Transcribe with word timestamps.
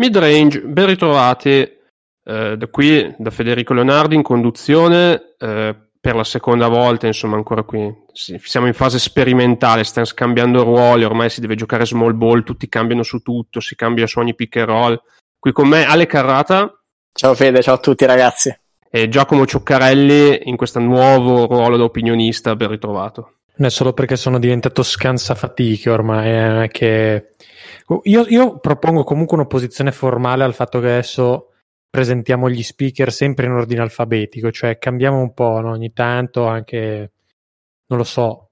Mid-range, 0.00 0.62
ben 0.62 0.86
ritrovati 0.86 1.48
eh, 1.50 2.56
da 2.56 2.66
qui, 2.68 3.14
da 3.18 3.28
Federico 3.28 3.74
Leonardi 3.74 4.14
in 4.14 4.22
conduzione 4.22 5.34
eh, 5.38 5.76
per 6.00 6.14
la 6.14 6.24
seconda 6.24 6.68
volta, 6.68 7.06
insomma 7.06 7.36
ancora 7.36 7.64
qui 7.64 7.94
sì, 8.10 8.40
siamo 8.42 8.66
in 8.66 8.72
fase 8.72 8.98
sperimentale, 8.98 9.84
stiamo 9.84 10.06
scambiando 10.06 10.62
ruoli, 10.62 11.04
ormai 11.04 11.28
si 11.28 11.42
deve 11.42 11.54
giocare 11.54 11.84
small 11.84 12.16
ball, 12.16 12.44
tutti 12.44 12.66
cambiano 12.66 13.02
su 13.02 13.20
tutto, 13.20 13.60
si 13.60 13.74
cambia 13.76 14.06
su 14.06 14.18
ogni 14.20 14.34
pick 14.34 14.56
and 14.56 14.68
roll. 14.68 15.02
Qui 15.38 15.52
con 15.52 15.68
me 15.68 15.84
Ale 15.84 16.06
Carrata. 16.06 16.82
Ciao 17.12 17.34
Fede, 17.34 17.60
ciao 17.60 17.74
a 17.74 17.78
tutti 17.78 18.06
ragazzi. 18.06 18.58
E 18.90 19.08
Giacomo 19.10 19.44
Cioccarelli 19.44 20.48
in 20.48 20.56
questo 20.56 20.78
nuovo 20.78 21.46
ruolo 21.46 21.76
da 21.76 21.84
opinionista, 21.84 22.56
ben 22.56 22.68
ritrovato. 22.68 23.40
Non 23.56 23.68
è 23.68 23.70
solo 23.70 23.92
perché 23.92 24.16
sono 24.16 24.38
diventato 24.38 24.82
scansafatiche 24.82 25.90
ormai, 25.90 26.62
eh, 26.62 26.68
che 26.68 27.32
io, 28.04 28.24
io, 28.28 28.58
propongo 28.58 29.02
comunque 29.02 29.36
un'opposizione 29.36 29.90
formale 29.90 30.44
al 30.44 30.54
fatto 30.54 30.78
che 30.78 30.86
adesso 30.86 31.52
presentiamo 31.90 32.48
gli 32.48 32.62
speaker 32.62 33.12
sempre 33.12 33.46
in 33.46 33.52
ordine 33.52 33.80
alfabetico, 33.80 34.52
cioè 34.52 34.78
cambiamo 34.78 35.20
un 35.20 35.34
po' 35.34 35.60
no? 35.60 35.70
ogni 35.70 35.92
tanto 35.92 36.46
anche, 36.46 37.12
non 37.86 37.98
lo 37.98 38.04
so, 38.04 38.50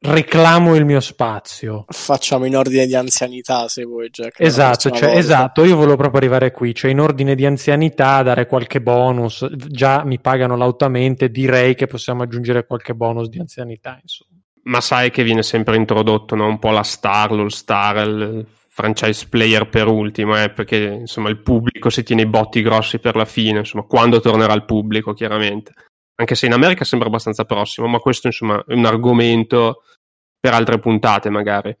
reclamo 0.00 0.74
il 0.74 0.84
mio 0.84 0.98
spazio. 0.98 1.84
Facciamo 1.86 2.46
in 2.46 2.56
ordine 2.56 2.86
di 2.86 2.96
anzianità 2.96 3.68
se 3.68 3.84
vuoi, 3.84 4.10
Jack. 4.10 4.40
Esatto, 4.40 4.90
cioè, 4.90 5.16
esatto, 5.16 5.64
io 5.64 5.76
volevo 5.76 5.96
proprio 5.96 6.18
arrivare 6.18 6.50
qui, 6.50 6.74
cioè 6.74 6.90
in 6.90 7.00
ordine 7.00 7.36
di 7.36 7.46
anzianità 7.46 8.22
dare 8.24 8.46
qualche 8.46 8.82
bonus, 8.82 9.46
già 9.54 10.04
mi 10.04 10.18
pagano 10.18 10.56
lautamente, 10.56 11.30
direi 11.30 11.76
che 11.76 11.86
possiamo 11.86 12.24
aggiungere 12.24 12.66
qualche 12.66 12.94
bonus 12.94 13.28
di 13.28 13.38
anzianità, 13.38 13.98
insomma 14.02 14.35
ma 14.66 14.80
sai 14.80 15.10
che 15.10 15.22
viene 15.22 15.42
sempre 15.42 15.76
introdotto 15.76 16.34
no? 16.34 16.46
un 16.46 16.58
po' 16.58 16.70
la 16.70 16.82
star, 16.82 17.32
l'all 17.32 17.48
star, 17.48 18.06
il 18.06 18.46
franchise 18.68 19.26
player 19.28 19.68
per 19.68 19.86
ultimo, 19.86 20.40
eh? 20.40 20.50
perché 20.50 20.76
insomma 20.76 21.30
il 21.30 21.40
pubblico 21.40 21.88
si 21.88 22.02
tiene 22.02 22.22
i 22.22 22.26
botti 22.26 22.62
grossi 22.62 22.98
per 22.98 23.16
la 23.16 23.24
fine, 23.24 23.60
insomma 23.60 23.84
quando 23.84 24.20
tornerà 24.20 24.52
il 24.52 24.64
pubblico 24.64 25.14
chiaramente. 25.14 25.72
Anche 26.16 26.34
se 26.34 26.46
in 26.46 26.52
America 26.52 26.84
sembra 26.84 27.08
abbastanza 27.08 27.44
prossimo, 27.44 27.86
ma 27.86 27.98
questo 27.98 28.26
insomma 28.26 28.62
è 28.66 28.74
un 28.74 28.84
argomento 28.84 29.82
per 30.38 30.52
altre 30.52 30.78
puntate 30.78 31.30
magari. 31.30 31.74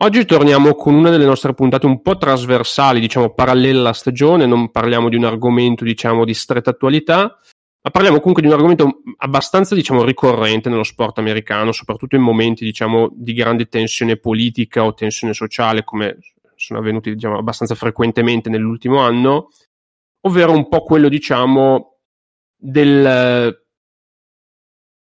Oggi 0.00 0.24
torniamo 0.24 0.74
con 0.74 0.94
una 0.94 1.10
delle 1.10 1.24
nostre 1.24 1.54
puntate 1.54 1.86
un 1.86 2.00
po' 2.02 2.16
trasversali, 2.16 3.00
diciamo 3.00 3.34
parallele 3.34 3.80
alla 3.80 3.92
stagione, 3.92 4.46
non 4.46 4.70
parliamo 4.70 5.08
di 5.08 5.16
un 5.16 5.24
argomento 5.24 5.84
diciamo 5.84 6.24
di 6.24 6.34
stretta 6.34 6.70
attualità, 6.70 7.36
ma 7.88 7.90
parliamo 7.90 8.18
comunque 8.18 8.42
di 8.42 8.48
un 8.48 8.54
argomento 8.54 9.02
abbastanza, 9.16 9.74
diciamo, 9.74 10.04
ricorrente 10.04 10.68
nello 10.68 10.84
sport 10.84 11.18
americano, 11.18 11.72
soprattutto 11.72 12.16
in 12.16 12.22
momenti, 12.22 12.64
diciamo, 12.64 13.10
di 13.14 13.32
grande 13.32 13.66
tensione 13.66 14.16
politica 14.16 14.84
o 14.84 14.94
tensione 14.94 15.32
sociale, 15.32 15.84
come 15.84 16.18
sono 16.54 16.80
avvenuti, 16.80 17.14
diciamo, 17.14 17.38
abbastanza 17.38 17.74
frequentemente 17.74 18.50
nell'ultimo 18.50 19.00
anno, 19.00 19.48
ovvero 20.22 20.52
un 20.52 20.68
po' 20.68 20.82
quello, 20.82 21.08
diciamo, 21.08 22.00
del, 22.54 23.58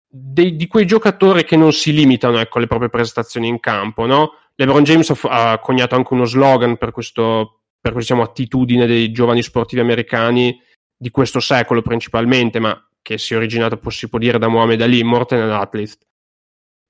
dei, 0.07 0.55
di 0.55 0.67
quei 0.67 0.85
giocatori 0.85 1.43
che 1.43 1.57
non 1.57 1.73
si 1.73 1.91
limitano 1.91 2.39
ecco, 2.39 2.57
alle 2.57 2.67
proprie 2.67 2.89
prestazioni 2.89 3.49
in 3.49 3.59
campo. 3.59 4.05
No? 4.05 4.31
LeBron 4.55 4.83
James 4.83 5.09
ha, 5.09 5.51
ha 5.51 5.59
coniato 5.59 5.95
anche 5.95 6.13
uno 6.13 6.25
slogan 6.25 6.77
per, 6.77 6.91
questo, 6.91 7.63
per 7.81 7.91
questa 7.91 8.13
diciamo, 8.13 8.23
attitudine 8.23 8.85
dei 8.85 9.11
giovani 9.11 9.41
sportivi 9.41 9.81
americani 9.81 10.57
di 10.97 11.11
questo 11.11 11.39
secolo 11.39 11.81
principalmente, 11.81 12.59
ma 12.59 12.81
che 13.01 13.17
si 13.17 13.33
è 13.33 13.37
originato, 13.37 13.79
si 13.89 14.09
può 14.09 14.19
dire, 14.19 14.37
da 14.37 14.49
Muhammad 14.49 14.81
Ali, 14.81 15.03
Morten 15.03 15.39
and 15.39 15.51
Athlete. 15.51 15.97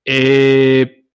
E 0.01 1.09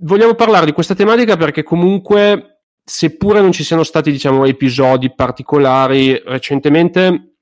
vogliamo 0.00 0.34
parlare 0.34 0.66
di 0.66 0.72
questa 0.72 0.94
tematica 0.94 1.36
perché 1.36 1.62
comunque, 1.62 2.64
seppure 2.84 3.40
non 3.40 3.52
ci 3.52 3.64
siano 3.64 3.84
stati, 3.84 4.10
diciamo, 4.10 4.44
episodi 4.44 5.14
particolari 5.14 6.20
recentemente, 6.24 7.36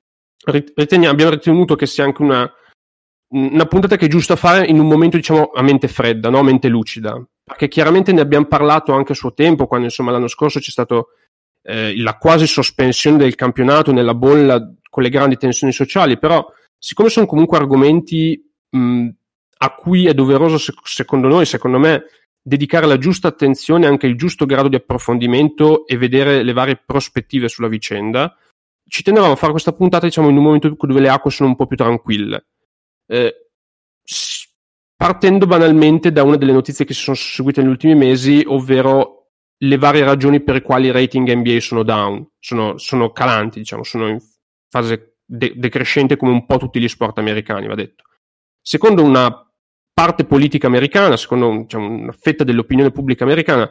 riteniamo, 0.45 1.13
abbiamo 1.13 1.31
ritenuto 1.31 1.75
che 1.75 1.85
sia 1.85 2.05
anche 2.05 2.21
una, 2.21 2.49
una 3.31 3.65
puntata 3.65 3.97
che 3.97 4.05
è 4.05 4.09
giusta 4.09 4.35
fare 4.35 4.65
in 4.65 4.79
un 4.79 4.87
momento, 4.87 5.17
diciamo, 5.17 5.51
a 5.53 5.61
mente 5.61 5.87
fredda, 5.87 6.29
no? 6.29 6.39
a 6.39 6.43
mente 6.43 6.69
lucida. 6.69 7.21
Perché 7.43 7.67
chiaramente 7.67 8.13
ne 8.13 8.21
abbiamo 8.21 8.45
parlato 8.45 8.93
anche 8.93 9.11
a 9.13 9.15
suo 9.15 9.33
tempo, 9.33 9.67
quando 9.67 9.87
insomma 9.87 10.11
l'anno 10.11 10.27
scorso 10.27 10.59
c'è 10.59 10.69
stato 10.69 11.09
eh, 11.69 11.95
la 11.97 12.17
quasi 12.17 12.47
sospensione 12.47 13.17
del 13.17 13.35
campionato 13.35 13.91
nella 13.91 14.15
bolla 14.15 14.59
con 14.89 15.03
le 15.03 15.09
grandi 15.09 15.37
tensioni 15.37 15.71
sociali, 15.71 16.17
però 16.17 16.43
siccome 16.77 17.09
sono 17.09 17.27
comunque 17.27 17.57
argomenti 17.57 18.43
mh, 18.71 19.09
a 19.59 19.75
cui 19.75 20.07
è 20.07 20.15
doveroso, 20.15 20.57
sec- 20.57 20.87
secondo 20.87 21.27
noi, 21.27 21.45
secondo 21.45 21.77
me, 21.77 22.05
dedicare 22.41 22.87
la 22.87 22.97
giusta 22.97 23.27
attenzione, 23.27 23.85
anche 23.85 24.07
il 24.07 24.17
giusto 24.17 24.47
grado 24.47 24.67
di 24.67 24.77
approfondimento 24.77 25.85
e 25.85 25.95
vedere 25.97 26.41
le 26.41 26.53
varie 26.53 26.81
prospettive 26.83 27.47
sulla 27.47 27.67
vicenda, 27.67 28.35
ci 28.87 29.03
tenevamo 29.03 29.33
a 29.33 29.35
fare 29.35 29.51
questa 29.51 29.73
puntata, 29.73 30.07
diciamo, 30.07 30.29
in 30.29 30.37
un 30.37 30.43
momento 30.43 30.75
dove 30.75 30.99
le 30.99 31.09
acque 31.09 31.29
sono 31.29 31.49
un 31.49 31.55
po' 31.55 31.67
più 31.67 31.77
tranquille. 31.77 32.47
Eh, 33.05 33.49
partendo 34.95 35.45
banalmente 35.45 36.11
da 36.11 36.23
una 36.23 36.35
delle 36.35 36.51
notizie 36.51 36.85
che 36.85 36.95
si 36.95 37.03
sono 37.03 37.15
seguite 37.15 37.61
negli 37.61 37.69
ultimi 37.69 37.93
mesi, 37.93 38.43
ovvero 38.47 39.18
le 39.61 39.77
varie 39.77 40.03
ragioni 40.03 40.41
per 40.41 40.55
le 40.55 40.61
quali 40.61 40.87
i 40.87 40.91
rating 40.91 41.29
NBA 41.31 41.59
sono 41.59 41.83
down, 41.83 42.25
sono, 42.39 42.77
sono 42.77 43.11
calanti, 43.11 43.59
diciamo, 43.59 43.83
sono 43.83 44.07
in 44.07 44.19
fase 44.69 45.17
de- 45.25 45.53
decrescente 45.55 46.15
come 46.15 46.31
un 46.31 46.45
po' 46.45 46.57
tutti 46.57 46.79
gli 46.79 46.87
sport 46.87 47.17
americani, 47.17 47.67
va 47.67 47.75
detto. 47.75 48.03
Secondo 48.61 49.03
una 49.03 49.45
parte 49.93 50.25
politica 50.25 50.67
americana, 50.67 51.17
secondo 51.17 51.49
diciamo, 51.63 51.89
una 51.89 52.11
fetta 52.13 52.43
dell'opinione 52.43 52.91
pubblica 52.91 53.25
americana, 53.25 53.69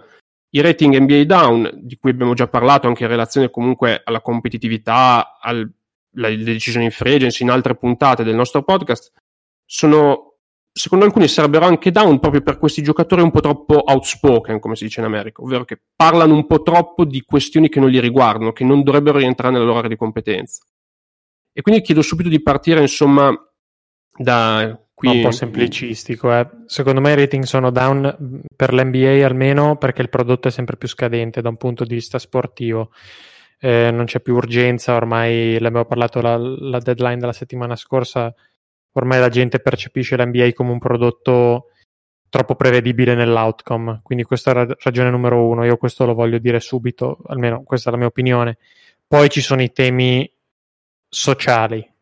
i 0.50 0.60
rating 0.60 0.96
NBA 0.96 1.24
down, 1.24 1.70
di 1.82 1.96
cui 1.96 2.10
abbiamo 2.10 2.34
già 2.34 2.48
parlato 2.48 2.86
anche 2.86 3.04
in 3.04 3.08
relazione 3.08 3.50
comunque 3.50 4.02
alla 4.04 4.20
competitività, 4.20 5.38
alle 5.40 5.72
decisioni 6.10 6.86
in 6.86 6.90
free 6.90 7.14
agency, 7.14 7.44
in 7.44 7.50
altre 7.50 7.76
puntate 7.76 8.24
del 8.24 8.34
nostro 8.34 8.62
podcast, 8.62 9.12
sono 9.64 10.37
secondo 10.78 11.04
alcuni 11.04 11.26
sarebbero 11.26 11.64
anche 11.66 11.90
down 11.90 12.20
proprio 12.20 12.40
per 12.40 12.56
questi 12.56 12.82
giocatori 12.82 13.20
un 13.20 13.30
po' 13.30 13.40
troppo 13.40 13.82
outspoken, 13.84 14.60
come 14.60 14.76
si 14.76 14.84
dice 14.84 15.00
in 15.00 15.06
America, 15.06 15.42
ovvero 15.42 15.64
che 15.64 15.80
parlano 15.94 16.34
un 16.34 16.46
po' 16.46 16.62
troppo 16.62 17.04
di 17.04 17.22
questioni 17.22 17.68
che 17.68 17.80
non 17.80 17.90
li 17.90 17.98
riguardano, 17.98 18.52
che 18.52 18.64
non 18.64 18.82
dovrebbero 18.82 19.18
rientrare 19.18 19.52
nella 19.52 19.64
loro 19.64 19.78
area 19.78 19.90
di 19.90 19.96
competenza. 19.96 20.62
E 21.52 21.62
quindi 21.62 21.82
chiedo 21.82 22.02
subito 22.02 22.28
di 22.28 22.40
partire, 22.40 22.80
insomma, 22.80 23.34
da 24.16 24.80
qui. 24.94 25.16
Un 25.16 25.22
po' 25.22 25.30
semplicistico, 25.32 26.32
eh. 26.32 26.48
Secondo 26.66 27.00
me 27.00 27.12
i 27.12 27.16
rating 27.16 27.42
sono 27.42 27.70
down 27.70 28.42
per 28.54 28.72
l'NBA 28.72 29.26
almeno 29.26 29.76
perché 29.76 30.02
il 30.02 30.08
prodotto 30.08 30.46
è 30.46 30.50
sempre 30.52 30.76
più 30.76 30.86
scadente 30.86 31.40
da 31.40 31.48
un 31.48 31.56
punto 31.56 31.84
di 31.84 31.94
vista 31.94 32.20
sportivo. 32.20 32.92
Eh, 33.58 33.90
non 33.90 34.04
c'è 34.04 34.20
più 34.20 34.34
urgenza, 34.34 34.94
ormai 34.94 35.58
l'abbiamo 35.58 35.86
parlato 35.86 36.20
la, 36.20 36.36
la 36.36 36.78
deadline 36.78 37.18
della 37.18 37.32
settimana 37.32 37.74
scorsa 37.74 38.32
ormai 38.98 39.20
la 39.20 39.28
gente 39.28 39.60
percepisce 39.60 40.16
l'NBA 40.16 40.52
come 40.52 40.72
un 40.72 40.78
prodotto 40.78 41.70
troppo 42.28 42.54
prevedibile 42.54 43.14
nell'outcome. 43.14 44.00
Quindi 44.02 44.24
questa 44.24 44.50
è 44.50 44.54
la 44.54 44.76
ragione 44.80 45.10
numero 45.10 45.46
uno. 45.46 45.64
Io 45.64 45.76
questo 45.76 46.04
lo 46.04 46.14
voglio 46.14 46.38
dire 46.38 46.60
subito, 46.60 47.18
almeno 47.26 47.62
questa 47.62 47.88
è 47.88 47.92
la 47.92 47.98
mia 47.98 48.06
opinione. 48.06 48.58
Poi 49.06 49.28
ci 49.30 49.40
sono 49.40 49.62
i 49.62 49.72
temi 49.72 50.30
sociali. 51.08 51.92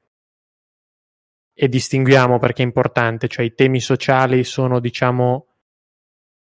E 1.59 1.69
distinguiamo 1.69 2.39
perché 2.39 2.63
è 2.63 2.67
importante, 2.67 3.29
cioè 3.29 3.45
i 3.45 3.55
temi 3.55 3.81
sociali 3.81 4.45
sono, 4.45 4.79
diciamo, 4.79 5.47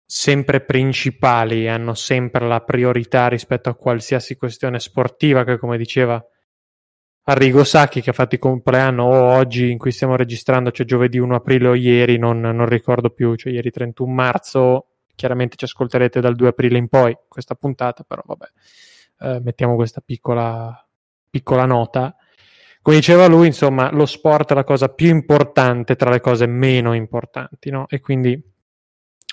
sempre 0.05 0.61
principali, 0.61 1.69
hanno 1.69 1.95
sempre 1.95 2.47
la 2.49 2.61
priorità 2.61 3.29
rispetto 3.29 3.69
a 3.69 3.77
qualsiasi 3.77 4.37
questione 4.37 4.81
sportiva 4.81 5.45
che, 5.45 5.59
come 5.59 5.77
diceva 5.77 6.25
Arrigo 7.27 7.65
Sacchi 7.65 8.03
che 8.03 8.11
ha 8.11 8.13
fatto 8.13 8.35
il 8.35 8.41
compleanno 8.41 9.05
oggi 9.05 9.71
in 9.71 9.79
cui 9.79 9.93
stiamo 9.93 10.15
registrando, 10.15 10.71
cioè 10.71 10.85
giovedì 10.85 11.19
1 11.19 11.35
aprile 11.35 11.69
o 11.69 11.75
ieri, 11.75 12.19
non, 12.19 12.41
non 12.41 12.67
ricordo 12.67 13.09
più, 13.09 13.35
cioè 13.35 13.53
ieri 13.53 13.71
31 13.71 14.13
marzo, 14.13 14.87
chiaramente 15.15 15.57
ci 15.57 15.65
ascolterete 15.65 16.21
dal 16.21 16.35
2 16.35 16.49
aprile 16.49 16.77
in 16.77 16.89
poi 16.89 17.17
questa 17.27 17.55
puntata, 17.55 18.05
però 18.05 18.23
vabbè, 18.27 18.47
eh, 19.21 19.41
mettiamo 19.41 19.75
questa 19.75 20.03
piccola, 20.05 20.87
piccola 21.31 21.65
nota. 21.65 22.15
Come 22.83 22.97
diceva 22.97 23.27
lui, 23.27 23.47
insomma, 23.47 23.91
lo 23.91 24.05
sport 24.05 24.51
è 24.53 24.55
la 24.55 24.65
cosa 24.65 24.91
più 24.91 25.09
importante 25.09 25.97
tra 25.97 26.11
le 26.11 26.21
cose 26.21 26.45
meno 26.47 26.93
importanti, 26.93 27.71
no? 27.71 27.87
E 27.89 28.01
quindi 28.01 28.39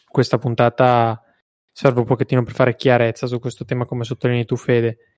questa 0.07 0.37
puntata 0.37 1.21
serve 1.69 1.99
un 1.99 2.05
pochettino 2.05 2.43
per 2.43 2.53
fare 2.53 2.77
chiarezza 2.77 3.27
su 3.27 3.39
questo 3.39 3.65
tema, 3.65 3.83
come 3.83 4.05
sottolinei 4.05 4.45
tu, 4.45 4.55
Fede. 4.55 5.10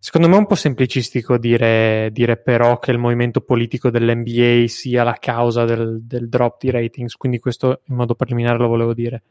Secondo 0.00 0.28
me 0.28 0.36
è 0.36 0.38
un 0.38 0.46
po' 0.46 0.54
semplicistico 0.54 1.38
dire, 1.38 2.10
dire, 2.12 2.36
però 2.36 2.78
che 2.78 2.92
il 2.92 2.98
movimento 2.98 3.40
politico 3.40 3.90
dell'NBA 3.90 4.68
sia 4.68 5.02
la 5.02 5.14
causa 5.14 5.64
del, 5.64 6.00
del, 6.04 6.28
drop 6.28 6.60
di 6.60 6.70
ratings, 6.70 7.16
quindi 7.16 7.40
questo 7.40 7.80
in 7.86 7.96
modo 7.96 8.14
preliminare 8.14 8.58
lo 8.58 8.68
volevo 8.68 8.94
dire. 8.94 9.22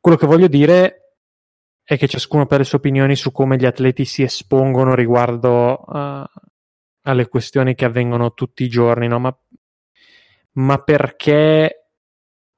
Quello 0.00 0.16
che 0.16 0.26
voglio 0.26 0.48
dire 0.48 1.16
è 1.84 1.98
che 1.98 2.08
ciascuno 2.08 2.46
per 2.46 2.58
le 2.58 2.64
sue 2.64 2.78
opinioni 2.78 3.14
su 3.14 3.30
come 3.30 3.56
gli 3.56 3.66
atleti 3.66 4.06
si 4.06 4.22
espongono 4.22 4.94
riguardo 4.94 5.84
uh, 5.86 6.24
alle 7.02 7.28
questioni 7.28 7.74
che 7.74 7.84
avvengono 7.84 8.32
tutti 8.32 8.64
i 8.64 8.68
giorni, 8.68 9.06
no? 9.06 9.18
ma, 9.18 9.38
ma 10.52 10.78
perché 10.78 11.87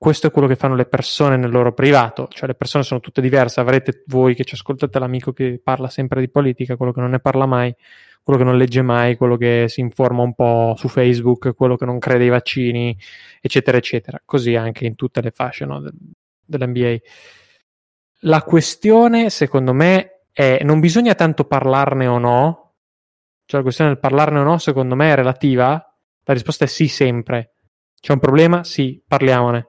questo 0.00 0.28
è 0.28 0.30
quello 0.30 0.48
che 0.48 0.56
fanno 0.56 0.76
le 0.76 0.86
persone 0.86 1.36
nel 1.36 1.50
loro 1.50 1.74
privato, 1.74 2.26
cioè 2.30 2.48
le 2.48 2.54
persone 2.54 2.82
sono 2.84 3.00
tutte 3.00 3.20
diverse, 3.20 3.60
avrete 3.60 4.02
voi 4.06 4.34
che 4.34 4.44
ci 4.44 4.54
ascoltate 4.54 4.98
l'amico 4.98 5.34
che 5.34 5.60
parla 5.62 5.90
sempre 5.90 6.20
di 6.20 6.30
politica, 6.30 6.76
quello 6.76 6.90
che 6.90 7.00
non 7.00 7.10
ne 7.10 7.20
parla 7.20 7.44
mai, 7.44 7.74
quello 8.22 8.38
che 8.38 8.46
non 8.46 8.56
legge 8.56 8.80
mai, 8.80 9.16
quello 9.16 9.36
che 9.36 9.66
si 9.68 9.80
informa 9.80 10.22
un 10.22 10.32
po' 10.32 10.74
su 10.78 10.88
Facebook, 10.88 11.54
quello 11.54 11.76
che 11.76 11.84
non 11.84 11.98
crede 11.98 12.24
ai 12.24 12.30
vaccini, 12.30 12.96
eccetera, 13.42 13.76
eccetera. 13.76 14.22
Così 14.24 14.56
anche 14.56 14.86
in 14.86 14.94
tutte 14.94 15.20
le 15.20 15.32
fasce 15.32 15.66
no, 15.66 15.80
del, 15.80 15.92
dell'NBA. 16.46 16.96
La 18.20 18.42
questione, 18.42 19.28
secondo 19.28 19.74
me, 19.74 20.22
è 20.32 20.60
non 20.62 20.80
bisogna 20.80 21.14
tanto 21.14 21.44
parlarne 21.44 22.06
o 22.06 22.16
no, 22.16 22.72
cioè 23.44 23.58
la 23.58 23.64
questione 23.64 23.90
del 23.90 24.00
parlarne 24.00 24.38
o 24.38 24.44
no, 24.44 24.56
secondo 24.56 24.94
me, 24.94 25.12
è 25.12 25.14
relativa. 25.14 25.72
La 26.24 26.32
risposta 26.32 26.64
è 26.64 26.68
sì 26.68 26.88
sempre. 26.88 27.56
C'è 28.00 28.14
un 28.14 28.18
problema? 28.18 28.64
Sì, 28.64 29.02
parliamone 29.06 29.68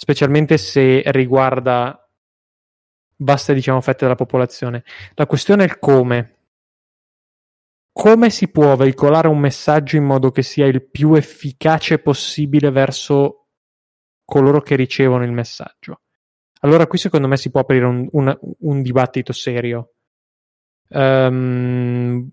specialmente 0.00 0.56
se 0.56 1.02
riguarda 1.08 2.08
vaste 3.18 3.52
diciamo, 3.52 3.82
fette 3.82 4.04
della 4.04 4.14
popolazione. 4.14 4.82
La 5.12 5.26
questione 5.26 5.64
è 5.64 5.66
il 5.66 5.78
come. 5.78 6.36
Come 7.92 8.30
si 8.30 8.48
può 8.48 8.76
veicolare 8.76 9.28
un 9.28 9.38
messaggio 9.38 9.96
in 9.96 10.04
modo 10.04 10.30
che 10.30 10.42
sia 10.42 10.64
il 10.64 10.88
più 10.88 11.12
efficace 11.12 11.98
possibile 11.98 12.70
verso 12.70 13.48
coloro 14.24 14.62
che 14.62 14.74
ricevono 14.74 15.22
il 15.24 15.32
messaggio? 15.32 16.00
Allora 16.60 16.86
qui 16.86 16.96
secondo 16.96 17.28
me 17.28 17.36
si 17.36 17.50
può 17.50 17.60
aprire 17.60 17.84
un, 17.84 18.08
un, 18.12 18.38
un 18.60 18.80
dibattito 18.80 19.34
serio. 19.34 19.96
Um, 20.88 22.26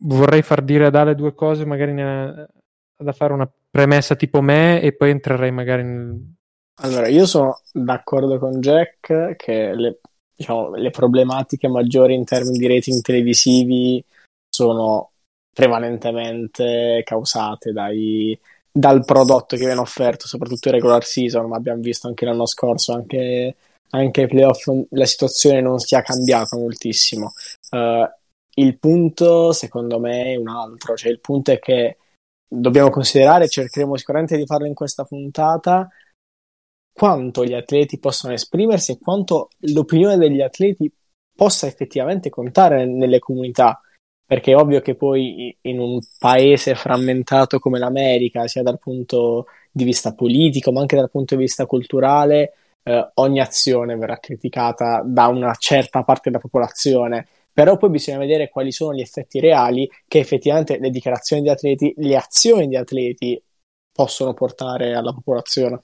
vorrei 0.00 0.42
far 0.42 0.60
dire 0.60 0.84
ad 0.84 0.94
Ale 0.94 1.14
due 1.14 1.32
cose, 1.34 1.64
magari 1.64 1.94
ne, 1.94 2.46
da 2.94 3.12
fare 3.12 3.32
una 3.32 3.50
premessa 3.70 4.16
tipo 4.16 4.42
me 4.42 4.82
e 4.82 4.94
poi 4.94 5.10
entrerei 5.10 5.50
magari 5.50 5.82
nel, 5.82 6.35
allora, 6.76 7.08
io 7.08 7.26
sono 7.26 7.60
d'accordo 7.72 8.38
con 8.38 8.60
Jack 8.60 9.36
che 9.36 9.74
le, 9.74 10.00
diciamo, 10.34 10.74
le 10.74 10.90
problematiche 10.90 11.68
maggiori 11.68 12.14
in 12.14 12.24
termini 12.24 12.58
di 12.58 12.66
rating 12.66 13.00
televisivi 13.00 14.04
sono 14.48 15.12
prevalentemente 15.52 17.02
causate 17.04 17.72
dai, 17.72 18.38
dal 18.70 19.04
prodotto 19.06 19.56
che 19.56 19.64
viene 19.64 19.80
offerto, 19.80 20.26
soprattutto 20.26 20.68
in 20.68 20.74
regular 20.74 21.02
season, 21.02 21.48
ma 21.48 21.56
abbiamo 21.56 21.80
visto 21.80 22.08
anche 22.08 22.26
l'anno 22.26 22.44
scorso, 22.44 22.92
anche, 22.92 23.56
anche 23.90 24.20
ai 24.20 24.28
playoff, 24.28 24.68
la 24.90 25.06
situazione 25.06 25.62
non 25.62 25.78
si 25.78 25.94
è 25.94 26.02
cambiata 26.02 26.58
moltissimo. 26.58 27.32
Uh, 27.70 28.06
il 28.58 28.78
punto, 28.78 29.52
secondo 29.52 29.98
me, 29.98 30.34
è 30.34 30.36
un 30.36 30.48
altro, 30.48 30.94
cioè 30.94 31.10
il 31.10 31.20
punto 31.20 31.52
è 31.52 31.58
che 31.58 31.96
dobbiamo 32.46 32.90
considerare, 32.90 33.48
cercheremo 33.48 33.96
sicuramente 33.96 34.36
di 34.36 34.44
farlo 34.44 34.66
in 34.66 34.74
questa 34.74 35.04
puntata, 35.04 35.88
quanto 36.96 37.44
gli 37.44 37.52
atleti 37.52 37.98
possono 37.98 38.32
esprimersi 38.32 38.92
e 38.92 38.98
quanto 38.98 39.50
l'opinione 39.72 40.16
degli 40.16 40.40
atleti 40.40 40.90
possa 41.36 41.66
effettivamente 41.66 42.30
contare 42.30 42.86
nelle 42.86 43.18
comunità. 43.18 43.78
Perché 44.24 44.52
è 44.52 44.56
ovvio 44.56 44.80
che 44.80 44.94
poi 44.94 45.56
in 45.60 45.78
un 45.78 46.00
paese 46.18 46.74
frammentato 46.74 47.58
come 47.58 47.78
l'America, 47.78 48.48
sia 48.48 48.62
dal 48.62 48.78
punto 48.78 49.46
di 49.70 49.84
vista 49.84 50.14
politico 50.14 50.72
ma 50.72 50.80
anche 50.80 50.96
dal 50.96 51.10
punto 51.10 51.36
di 51.36 51.42
vista 51.42 51.66
culturale, 51.66 52.54
eh, 52.82 53.10
ogni 53.14 53.40
azione 53.40 53.96
verrà 53.96 54.18
criticata 54.18 55.02
da 55.04 55.26
una 55.26 55.54
certa 55.54 56.02
parte 56.02 56.30
della 56.30 56.40
popolazione. 56.40 57.26
Però 57.52 57.76
poi 57.76 57.90
bisogna 57.90 58.18
vedere 58.18 58.48
quali 58.48 58.72
sono 58.72 58.94
gli 58.94 59.02
effetti 59.02 59.38
reali 59.38 59.88
che 60.08 60.18
effettivamente 60.18 60.78
le 60.78 60.90
dichiarazioni 60.90 61.42
di 61.42 61.50
atleti, 61.50 61.92
le 61.98 62.16
azioni 62.16 62.68
di 62.68 62.76
atleti 62.76 63.42
possono 63.92 64.32
portare 64.32 64.94
alla 64.94 65.12
popolazione. 65.12 65.82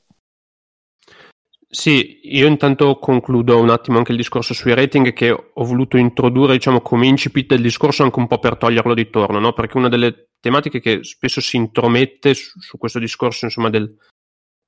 Sì, 1.75 2.21
io 2.25 2.47
intanto 2.49 2.99
concludo 2.99 3.59
un 3.59 3.71
attimo 3.71 3.97
anche 3.97 4.11
il 4.11 4.19
discorso 4.19 4.53
sui 4.53 4.75
rating 4.75 5.15
che 5.15 5.31
ho 5.31 5.65
voluto 5.65 5.97
introdurre, 5.97 6.53
diciamo, 6.53 6.83
come 6.83 7.07
incipit 7.07 7.47
del 7.47 7.63
discorso 7.63 8.03
anche 8.03 8.19
un 8.19 8.27
po' 8.27 8.39
per 8.39 8.59
toglierlo 8.59 8.93
di 8.93 9.09
torno, 9.09 9.39
no? 9.39 9.55
Perché 9.55 9.79
una 9.79 9.89
delle 9.89 10.33
tematiche 10.39 10.81
che 10.81 11.03
spesso 11.03 11.41
si 11.41 11.57
intromette 11.57 12.35
su, 12.35 12.61
su 12.61 12.77
questo 12.77 12.99
discorso, 12.99 13.47
insomma, 13.47 13.71
del, 13.71 13.91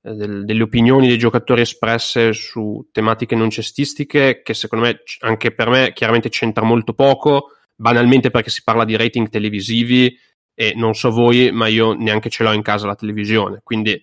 eh, 0.01 0.13
del, 0.13 0.45
delle 0.45 0.63
opinioni 0.63 1.07
dei 1.07 1.19
giocatori 1.19 1.61
espresse 1.61 2.33
su 2.33 2.89
tematiche 2.91 3.35
non 3.35 3.51
cestistiche, 3.51 4.41
che 4.41 4.55
secondo 4.55 4.85
me, 4.85 5.03
anche 5.19 5.53
per 5.53 5.69
me, 5.69 5.93
chiaramente 5.93 6.29
c'entra 6.29 6.65
molto 6.65 6.93
poco, 6.93 7.51
banalmente 7.75 8.31
perché 8.31 8.49
si 8.49 8.63
parla 8.63 8.83
di 8.83 8.95
rating 8.95 9.29
televisivi 9.29 10.17
e 10.55 10.73
non 10.75 10.95
so 10.95 11.11
voi, 11.11 11.51
ma 11.51 11.67
io 11.67 11.93
neanche 11.93 12.31
ce 12.31 12.41
l'ho 12.41 12.51
in 12.51 12.63
casa 12.63 12.87
la 12.87 12.95
televisione, 12.95 13.59
quindi 13.63 13.93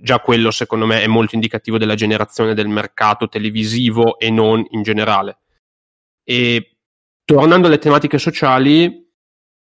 già 0.00 0.20
quello 0.20 0.50
secondo 0.50 0.86
me 0.86 1.02
è 1.02 1.06
molto 1.06 1.34
indicativo 1.34 1.78
della 1.78 1.94
generazione 1.94 2.54
del 2.54 2.68
mercato 2.68 3.28
televisivo 3.28 4.18
e 4.18 4.30
non 4.30 4.64
in 4.70 4.82
generale. 4.82 5.38
E 6.24 6.78
tornando 7.24 7.66
alle 7.66 7.78
tematiche 7.78 8.18
sociali, 8.18 9.08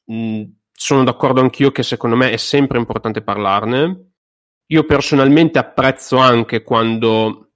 mh, 0.06 0.44
sono 0.72 1.04
d'accordo 1.04 1.42
anch'io 1.42 1.72
che 1.72 1.84
secondo 1.84 2.16
me 2.16 2.32
è 2.32 2.38
sempre 2.38 2.78
importante 2.78 3.22
parlarne. 3.22 4.14
Io 4.68 4.86
personalmente 4.86 5.60
apprezzo 5.60 6.18
anche 6.18 6.64
quando 6.64 7.52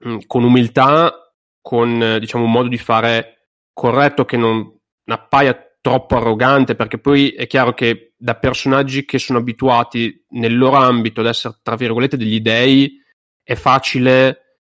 mh, 0.00 0.18
con 0.26 0.44
umiltà, 0.44 1.34
con 1.60 2.16
diciamo 2.18 2.44
un 2.44 2.50
modo 2.50 2.68
di 2.68 2.78
fare 2.78 3.48
corretto 3.72 4.24
che 4.24 4.36
non 4.36 4.78
appaia 5.06 5.71
troppo 5.82 6.16
arrogante, 6.16 6.76
perché 6.76 6.98
poi 6.98 7.30
è 7.30 7.46
chiaro 7.46 7.74
che 7.74 8.14
da 8.16 8.36
personaggi 8.36 9.04
che 9.04 9.18
sono 9.18 9.40
abituati 9.40 10.24
nel 10.30 10.56
loro 10.56 10.76
ambito 10.76 11.20
ad 11.20 11.26
essere, 11.26 11.58
tra 11.60 11.76
virgolette, 11.76 12.16
degli 12.16 12.40
dei, 12.40 12.98
è 13.42 13.56
facile 13.56 14.60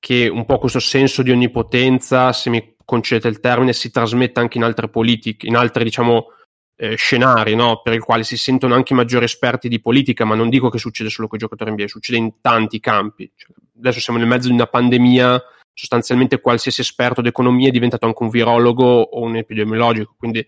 che 0.00 0.28
un 0.28 0.46
po' 0.46 0.58
questo 0.58 0.80
senso 0.80 1.22
di 1.22 1.30
onnipotenza, 1.30 2.32
se 2.32 2.48
mi 2.48 2.74
concedete 2.84 3.28
il 3.28 3.38
termine, 3.38 3.74
si 3.74 3.90
trasmetta 3.90 4.40
anche 4.40 4.56
in 4.56 4.64
altre 4.64 4.88
politiche, 4.88 5.46
in 5.46 5.56
altri, 5.56 5.84
diciamo, 5.84 6.28
eh, 6.76 6.96
scenari, 6.96 7.54
no? 7.54 7.82
per 7.82 7.92
i 7.92 7.98
quali 7.98 8.24
si 8.24 8.38
sentono 8.38 8.74
anche 8.74 8.94
maggiori 8.94 9.26
esperti 9.26 9.68
di 9.68 9.80
politica, 9.80 10.24
ma 10.24 10.34
non 10.34 10.48
dico 10.48 10.70
che 10.70 10.78
succede 10.78 11.10
solo 11.10 11.28
con 11.28 11.36
i 11.36 11.40
giocatori 11.40 11.70
NBA, 11.72 11.86
succede 11.86 12.18
in 12.18 12.40
tanti 12.40 12.80
campi. 12.80 13.30
Cioè, 13.36 13.54
adesso 13.78 14.00
siamo 14.00 14.18
nel 14.18 14.28
mezzo 14.28 14.48
di 14.48 14.54
una 14.54 14.66
pandemia 14.66 15.42
sostanzialmente 15.76 16.40
qualsiasi 16.40 16.80
esperto 16.80 17.20
d'economia 17.20 17.68
è 17.68 17.70
diventato 17.70 18.06
anche 18.06 18.22
un 18.22 18.30
virologo 18.30 18.84
o 18.84 19.20
un 19.20 19.36
epidemiologico, 19.36 20.14
quindi 20.16 20.44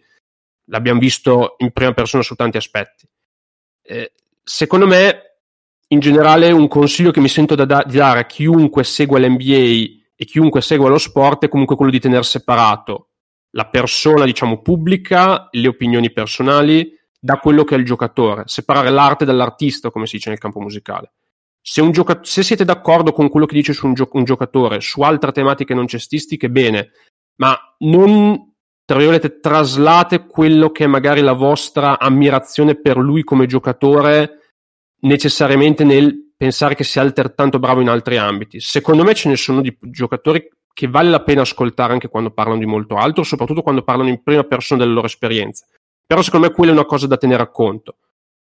l'abbiamo 0.70 0.98
visto 0.98 1.56
in 1.58 1.70
prima 1.70 1.92
persona 1.92 2.22
su 2.22 2.34
tanti 2.34 2.56
aspetti. 2.56 3.06
Eh, 3.82 4.12
secondo 4.42 4.86
me, 4.86 5.40
in 5.88 6.00
generale, 6.00 6.50
un 6.50 6.66
consiglio 6.66 7.10
che 7.10 7.20
mi 7.20 7.28
sento 7.28 7.54
da 7.54 7.66
da- 7.66 7.84
di 7.86 7.98
dare 7.98 8.20
a 8.20 8.26
chiunque 8.26 8.84
segua 8.84 9.18
l'NBA 9.18 9.96
e 10.16 10.24
chiunque 10.24 10.62
segua 10.62 10.88
lo 10.88 10.98
sport 10.98 11.44
è 11.44 11.48
comunque 11.48 11.76
quello 11.76 11.90
di 11.90 12.00
tenere 12.00 12.22
separato 12.22 13.10
la 13.50 13.66
persona, 13.68 14.24
diciamo, 14.24 14.62
pubblica, 14.62 15.48
le 15.50 15.68
opinioni 15.68 16.10
personali 16.10 16.90
da 17.20 17.38
quello 17.38 17.64
che 17.64 17.74
è 17.74 17.78
il 17.78 17.84
giocatore, 17.84 18.44
separare 18.46 18.88
l'arte 18.88 19.26
dall'artista, 19.26 19.90
come 19.90 20.06
si 20.06 20.16
dice 20.16 20.30
nel 20.30 20.38
campo 20.38 20.60
musicale. 20.60 21.12
Se, 21.70 21.90
gioca- 21.90 22.20
se 22.22 22.42
siete 22.42 22.64
d'accordo 22.64 23.12
con 23.12 23.28
quello 23.28 23.44
che 23.44 23.54
dice 23.54 23.74
su 23.74 23.86
un, 23.86 23.94
gio- 23.94 24.08
un 24.12 24.24
giocatore, 24.24 24.80
su 24.80 25.02
altre 25.02 25.32
tematiche 25.32 25.74
non 25.74 25.86
cestistiche, 25.86 26.48
bene, 26.48 26.92
ma 27.36 27.58
non 27.80 28.48
tra 28.88 28.96
virgolette, 28.96 29.40
traslate 29.40 30.24
quello 30.24 30.70
che 30.70 30.84
è 30.84 30.86
magari 30.86 31.20
la 31.20 31.34
vostra 31.34 31.98
ammirazione 31.98 32.74
per 32.80 32.96
lui 32.96 33.22
come 33.22 33.44
giocatore 33.44 34.54
necessariamente 35.00 35.84
nel 35.84 36.32
pensare 36.34 36.74
che 36.74 36.84
sia 36.84 37.02
altrettanto 37.02 37.58
bravo 37.58 37.82
in 37.82 37.90
altri 37.90 38.16
ambiti. 38.16 38.60
Secondo 38.60 39.04
me 39.04 39.12
ce 39.14 39.28
ne 39.28 39.36
sono 39.36 39.60
di 39.60 39.76
giocatori 39.78 40.48
che 40.72 40.88
vale 40.88 41.10
la 41.10 41.22
pena 41.22 41.42
ascoltare 41.42 41.92
anche 41.92 42.08
quando 42.08 42.30
parlano 42.30 42.60
di 42.60 42.64
molto 42.64 42.96
altro, 42.96 43.24
soprattutto 43.24 43.60
quando 43.60 43.82
parlano 43.82 44.08
in 44.08 44.22
prima 44.22 44.44
persona 44.44 44.80
delle 44.80 44.94
loro 44.94 45.06
esperienze. 45.06 45.66
Però 46.06 46.22
secondo 46.22 46.46
me 46.46 46.54
quella 46.54 46.70
è 46.70 46.74
una 46.74 46.86
cosa 46.86 47.06
da 47.06 47.18
tenere 47.18 47.42
a 47.42 47.50
conto. 47.50 47.98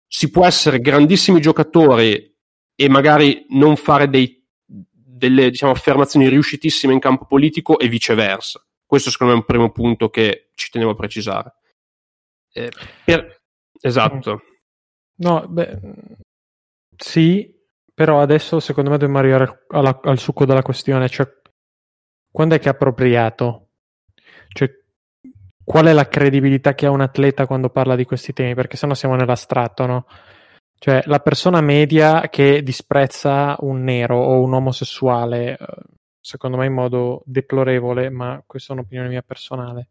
Si 0.06 0.30
può 0.30 0.46
essere 0.46 0.80
grandissimi 0.80 1.42
giocatori 1.42 2.37
e 2.80 2.88
magari 2.90 3.48
non 3.50 3.76
fare 3.76 4.08
dei, 4.08 4.46
delle 4.64 5.50
diciamo, 5.50 5.72
affermazioni 5.72 6.30
riuscitissime 6.30 6.94
in 6.94 7.00
campo 7.00 7.26
politico 7.26 7.80
e 7.80 7.88
viceversa. 7.88 8.64
Questo 8.86 9.10
secondo 9.10 9.34
me 9.34 9.40
è 9.40 9.42
un 9.42 9.48
primo 9.48 9.72
punto 9.72 10.12
che 10.12 10.52
ci 10.54 10.70
tenevo 10.70 10.92
a 10.92 10.96
precisare. 10.96 11.56
Eh, 12.54 12.72
per... 13.04 13.42
Esatto. 13.82 14.42
No, 15.16 15.48
beh, 15.48 15.80
sì, 16.96 17.52
però 17.92 18.22
adesso 18.22 18.60
secondo 18.60 18.92
me 18.92 18.98
dobbiamo 18.98 19.20
arrivare 19.20 19.66
alla, 19.70 20.00
al 20.04 20.20
succo 20.20 20.46
della 20.46 20.62
questione, 20.62 21.10
cioè 21.10 21.28
quando 22.32 22.54
è 22.54 22.60
che 22.60 22.68
è 22.68 22.74
appropriato? 22.74 23.70
Cioè, 24.50 24.70
qual 25.64 25.88
è 25.88 25.94
la 25.94 26.08
credibilità 26.08 26.76
che 26.76 26.86
ha 26.86 26.92
un 26.92 27.02
atleta 27.02 27.48
quando 27.48 27.72
parla 27.72 27.96
di 27.96 28.06
questi 28.06 28.34
temi? 28.34 28.54
Perché 28.54 28.78
sennò 28.78 28.94
siamo 28.94 29.16
nell'astratto, 29.16 29.86
no? 29.88 30.06
Cioè, 30.80 31.02
la 31.06 31.20
persona 31.20 31.60
media 31.62 32.30
che 32.30 32.62
disprezza 32.62 33.56
un 33.62 33.84
nero 33.84 34.18
o 34.18 34.42
un 34.42 34.54
omosessuale, 34.54 35.58
eh, 35.58 35.66
secondo 36.20 36.58
me 36.58 36.66
in 36.68 36.74
modo 36.74 37.24
deplorevole, 37.26 38.10
ma 38.10 38.44
questa 38.46 38.74
è 38.74 38.76
un'opinione 38.76 39.10
mia 39.10 39.24
personale. 39.24 39.90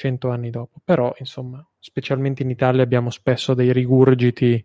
cento 0.00 0.30
anni 0.30 0.48
dopo. 0.48 0.80
Però, 0.82 1.14
insomma, 1.18 1.64
specialmente 1.78 2.42
in 2.42 2.48
Italia 2.48 2.82
abbiamo 2.82 3.10
spesso 3.10 3.52
dei 3.52 3.70
rigurgiti 3.70 4.64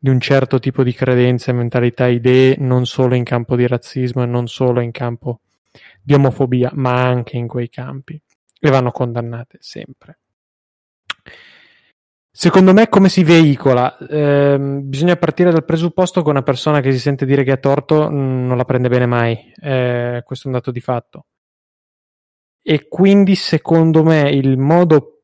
di 0.00 0.08
un 0.08 0.20
certo 0.20 0.58
tipo 0.58 0.82
di 0.82 0.94
credenze, 0.94 1.52
mentalità, 1.52 2.06
idee, 2.06 2.56
non 2.58 2.86
solo 2.86 3.14
in 3.14 3.24
campo 3.24 3.56
di 3.56 3.66
razzismo 3.66 4.22
e 4.22 4.26
non 4.26 4.46
solo 4.46 4.80
in 4.80 4.90
campo 4.90 5.40
di 6.00 6.14
omofobia, 6.14 6.70
ma 6.72 7.04
anche 7.04 7.36
in 7.36 7.46
quei 7.46 7.68
campi 7.68 8.20
e 8.60 8.70
vanno 8.70 8.90
condannate 8.90 9.58
sempre. 9.60 10.18
Secondo 12.30 12.72
me, 12.72 12.88
come 12.88 13.08
si 13.08 13.24
veicola? 13.24 13.98
Eh, 13.98 14.56
bisogna 14.58 15.16
partire 15.16 15.50
dal 15.50 15.64
presupposto 15.64 16.22
che 16.22 16.30
una 16.30 16.42
persona 16.42 16.80
che 16.80 16.92
si 16.92 16.98
sente 17.00 17.26
dire 17.26 17.42
che 17.42 17.50
ha 17.52 17.56
torto 17.56 18.08
mm, 18.08 18.46
non 18.46 18.56
la 18.56 18.64
prende 18.64 18.88
bene 18.88 19.06
mai. 19.06 19.52
Eh, 19.60 20.22
questo 20.24 20.44
è 20.44 20.50
un 20.50 20.56
dato 20.56 20.70
di 20.70 20.80
fatto. 20.80 21.26
E 22.70 22.86
quindi, 22.86 23.34
secondo 23.34 24.04
me, 24.04 24.28
il 24.28 24.58
modo 24.58 25.22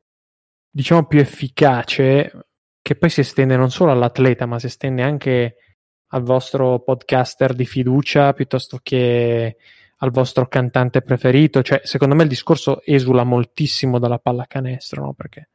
diciamo 0.70 1.04
più 1.04 1.20
efficace 1.20 2.46
che 2.80 2.96
poi 2.96 3.10
si 3.10 3.20
estende 3.20 3.54
non 3.54 3.70
solo 3.70 3.90
all'atleta, 3.92 4.46
ma 4.46 4.58
si 4.58 4.64
estende 4.64 5.02
anche 5.02 5.56
al 6.12 6.22
vostro 6.22 6.78
podcaster 6.80 7.52
di 7.52 7.66
fiducia 7.66 8.32
piuttosto 8.32 8.80
che 8.82 9.58
al 9.98 10.10
vostro 10.10 10.48
cantante 10.48 11.02
preferito. 11.02 11.60
Cioè, 11.60 11.82
secondo 11.84 12.14
me 12.14 12.22
il 12.22 12.30
discorso 12.30 12.82
esula 12.82 13.24
moltissimo 13.24 13.98
dalla 13.98 14.18
pallacanestro, 14.18 15.04
no? 15.04 15.12
Perché 15.12 15.50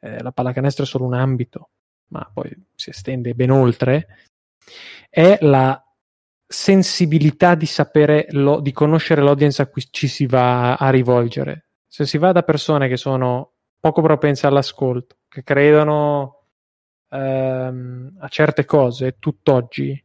eh, 0.00 0.22
la 0.22 0.30
pallacanestro 0.30 0.84
è 0.84 0.86
solo 0.86 1.06
un 1.06 1.14
ambito, 1.14 1.70
ma 2.08 2.30
poi 2.30 2.54
si 2.74 2.90
estende 2.90 3.32
ben 3.32 3.50
oltre. 3.50 4.08
È 5.08 5.38
la 5.40 5.83
sensibilità 6.54 7.56
di 7.56 7.66
sapere, 7.66 8.26
lo, 8.30 8.60
di 8.60 8.72
conoscere 8.72 9.22
l'audience 9.22 9.60
a 9.60 9.66
cui 9.66 9.84
ci 9.90 10.06
si 10.06 10.26
va 10.26 10.76
a 10.76 10.88
rivolgere. 10.90 11.70
Se 11.86 12.06
si 12.06 12.16
va 12.16 12.32
da 12.32 12.42
persone 12.42 12.88
che 12.88 12.96
sono 12.96 13.52
poco 13.80 14.00
propense 14.00 14.46
all'ascolto, 14.46 15.16
che 15.28 15.42
credono 15.42 16.46
ehm, 17.10 18.16
a 18.20 18.28
certe 18.28 18.64
cose 18.64 19.16
tutt'oggi 19.18 20.02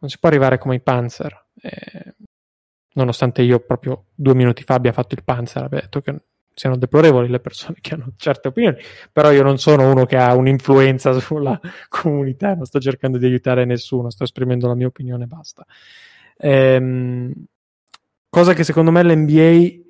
non 0.00 0.10
si 0.10 0.18
può 0.18 0.28
arrivare 0.28 0.58
come 0.58 0.76
i 0.76 0.80
Panzer. 0.80 1.46
Eh, 1.60 2.14
nonostante 2.94 3.42
io 3.42 3.60
proprio 3.60 4.06
due 4.14 4.34
minuti 4.34 4.62
fa 4.62 4.74
abbia 4.74 4.92
fatto 4.92 5.14
il 5.14 5.24
Panzer, 5.24 5.64
abbia 5.64 5.80
detto 5.80 6.00
che 6.00 6.22
siano 6.58 6.76
deplorevoli 6.76 7.28
le 7.28 7.38
persone 7.38 7.76
che 7.80 7.94
hanno 7.94 8.12
certe 8.16 8.48
opinioni, 8.48 8.76
però 9.12 9.30
io 9.30 9.42
non 9.42 9.58
sono 9.58 9.88
uno 9.90 10.06
che 10.06 10.16
ha 10.16 10.34
un'influenza 10.34 11.12
sulla 11.20 11.58
comunità, 11.88 12.54
non 12.54 12.64
sto 12.64 12.80
cercando 12.80 13.16
di 13.16 13.26
aiutare 13.26 13.64
nessuno, 13.64 14.10
sto 14.10 14.24
esprimendo 14.24 14.66
la 14.66 14.74
mia 14.74 14.88
opinione 14.88 15.24
e 15.24 15.26
basta. 15.28 15.64
Ehm, 16.36 17.32
cosa 18.28 18.54
che 18.54 18.64
secondo 18.64 18.90
me 18.90 19.02
l'NBA 19.04 19.86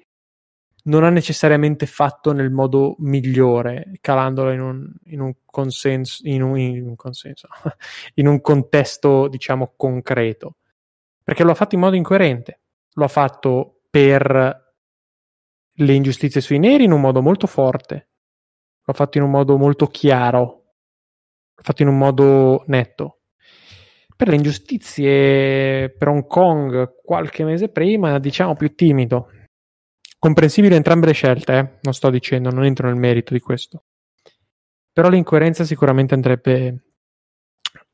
non 0.85 1.05
ha 1.05 1.11
necessariamente 1.11 1.87
fatto 1.87 2.33
nel 2.33 2.51
modo 2.51 2.97
migliore, 2.99 3.93
calandolo 4.01 4.53
in 4.53 4.61
un, 4.61 4.93
in 5.07 5.21
un 5.21 5.35
consenso, 5.45 6.21
in 6.25 6.43
un, 6.43 6.59
in 6.59 6.87
un 6.87 6.97
consenso, 6.97 7.49
in 8.15 8.27
un 8.27 8.41
contesto, 8.41 9.29
diciamo, 9.29 9.73
concreto. 9.77 10.57
Perché 11.23 11.45
lo 11.45 11.51
ha 11.51 11.55
fatto 11.55 11.75
in 11.75 11.81
modo 11.81 11.97
incoerente. 11.97 12.61
Lo 12.95 13.05
ha 13.05 13.09
fatto 13.09 13.81
per 13.91 14.68
le 15.79 15.93
ingiustizie 15.93 16.41
sui 16.41 16.59
neri 16.59 16.85
in 16.85 16.93
un 16.93 17.01
modo 17.01 17.21
molto 17.21 17.47
forte. 17.47 18.09
Lo 18.85 18.93
ha 18.93 18.97
fatto 18.97 19.19
in 19.19 19.25
un 19.25 19.31
modo 19.31 19.57
molto 19.59 19.87
chiaro. 19.87 20.65
L'ha 21.57 21.63
fatto 21.63 21.83
in 21.83 21.89
un 21.89 21.99
modo 21.99 22.65
netto. 22.67 23.21
Per 24.17 24.29
le 24.29 24.37
ingiustizie 24.37 25.91
per 25.91 26.09
Hong 26.09 26.27
Kong 26.27 26.95
qualche 27.03 27.45
mese 27.45 27.69
prima, 27.69 28.19
diciamo 28.19 28.55
più 28.55 28.75
timido 28.75 29.29
Comprensibili 30.21 30.75
entrambe 30.75 31.07
le 31.07 31.13
scelte, 31.13 31.59
eh? 31.59 31.79
non 31.83 31.95
sto 31.95 32.11
dicendo, 32.11 32.51
non 32.51 32.65
entro 32.65 32.89
nel 32.89 32.97
merito 32.97 33.33
di 33.33 33.39
questo. 33.39 33.85
Però 34.93 35.09
l'incoerenza 35.09 35.63
sicuramente 35.63 36.15
andrebbe 36.15 36.87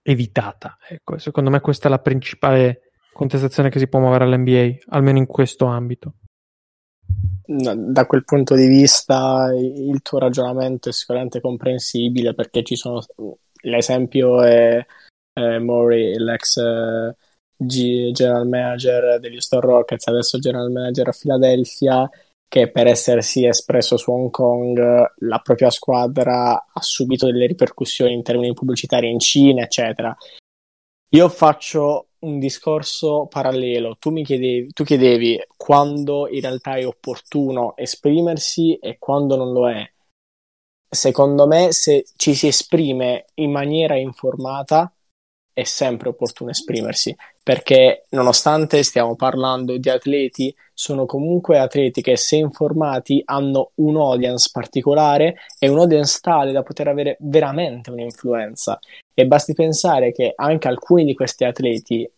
evitata. 0.01 0.79
Ecco, 0.89 1.19
secondo 1.19 1.51
me 1.51 1.61
questa 1.61 1.89
è 1.89 1.91
la 1.91 1.99
principale 1.99 2.93
contestazione 3.13 3.69
che 3.69 3.79
si 3.79 3.89
può 3.89 4.01
muovere 4.01 4.25
all'NBA, 4.25 4.77
almeno 4.87 5.19
in 5.19 5.27
questo 5.27 5.67
ambito. 5.67 6.15
Da 7.47 8.07
quel 8.07 8.25
punto 8.25 8.55
di 8.55 8.67
vista 8.67 9.51
il 9.55 10.01
tuo 10.03 10.19
ragionamento 10.19 10.89
è 10.89 10.93
sicuramente 10.93 11.41
comprensibile 11.41 12.35
perché 12.35 12.63
ci 12.63 12.75
sono 12.75 13.03
l'esempio 13.65 14.43
è, 14.43 14.85
è 15.33 15.59
Murray, 15.59 16.17
l'ex 16.17 16.57
eh, 16.57 17.17
G- 17.57 18.11
general 18.13 18.49
manager 18.49 19.21
degli 19.21 19.35
Houston 19.35 19.61
Rockets, 19.61 20.07
adesso 20.09 20.39
general 20.39 20.71
manager 20.71 21.09
a 21.09 21.17
Philadelphia, 21.19 22.11
che 22.49 22.71
per 22.71 22.87
essersi 22.87 23.47
espresso 23.47 23.97
su 23.97 24.11
Hong 24.11 24.31
Kong 24.31 25.13
la 25.19 25.39
propria 25.39 25.71
squadra 25.71 26.67
ha 26.73 26.81
subito 26.81 27.27
delle 27.27 27.47
ripercussioni 27.47 28.13
in 28.13 28.23
termini 28.23 28.55
pubblicitari 28.55 29.11
in 29.11 29.19
Cina, 29.19 29.63
eccetera. 29.63 30.15
Io 31.11 31.29
faccio 31.29 32.09
un 32.25 32.39
discorso 32.39 33.27
parallelo. 33.27 33.97
Tu 33.99 34.11
mi 34.11 34.25
chiedevi, 34.25 34.73
tu 34.73 34.85
chiedevi 34.85 35.41
quando 35.57 36.29
in 36.29 36.41
realtà 36.41 36.77
è 36.77 36.87
opportuno 36.87 37.77
esprimersi 37.77 38.77
e 38.77 38.99
quando 38.99 39.37
non 39.37 39.53
lo 39.53 39.71
è. 39.71 39.89
Secondo 40.89 41.47
me, 41.47 41.73
se 41.73 42.05
ci 42.17 42.35
si 42.35 42.47
esprime 42.47 43.27
in 43.35 43.51
maniera 43.51 43.97
informata, 43.97 44.93
è 45.53 45.65
sempre 45.65 46.09
opportuno 46.09 46.51
esprimersi 46.51 47.15
perché 47.43 48.07
nonostante 48.11 48.83
stiamo 48.83 49.15
parlando 49.15 49.77
di 49.77 49.89
atleti, 49.89 50.55
sono 50.75 51.07
comunque 51.07 51.59
atleti 51.59 52.03
che 52.03 52.17
se 52.17 52.37
informati 52.37 53.23
hanno 53.25 53.71
un 53.77 53.97
audience 53.97 54.51
particolare 54.53 55.37
e 55.59 55.69
un 55.69 55.79
audience 55.79 56.19
tale 56.21 56.53
da 56.53 56.63
poter 56.63 56.89
avere 56.89 57.17
veramente 57.21 57.91
un'influenza. 57.91 58.79
E 59.15 59.27
basti 59.27 59.55
pensare 59.55 60.13
che 60.13 60.33
anche 60.35 60.69
alcuni 60.69 61.05
di 61.05 61.15
questi 61.15 61.45
atleti 61.45 62.11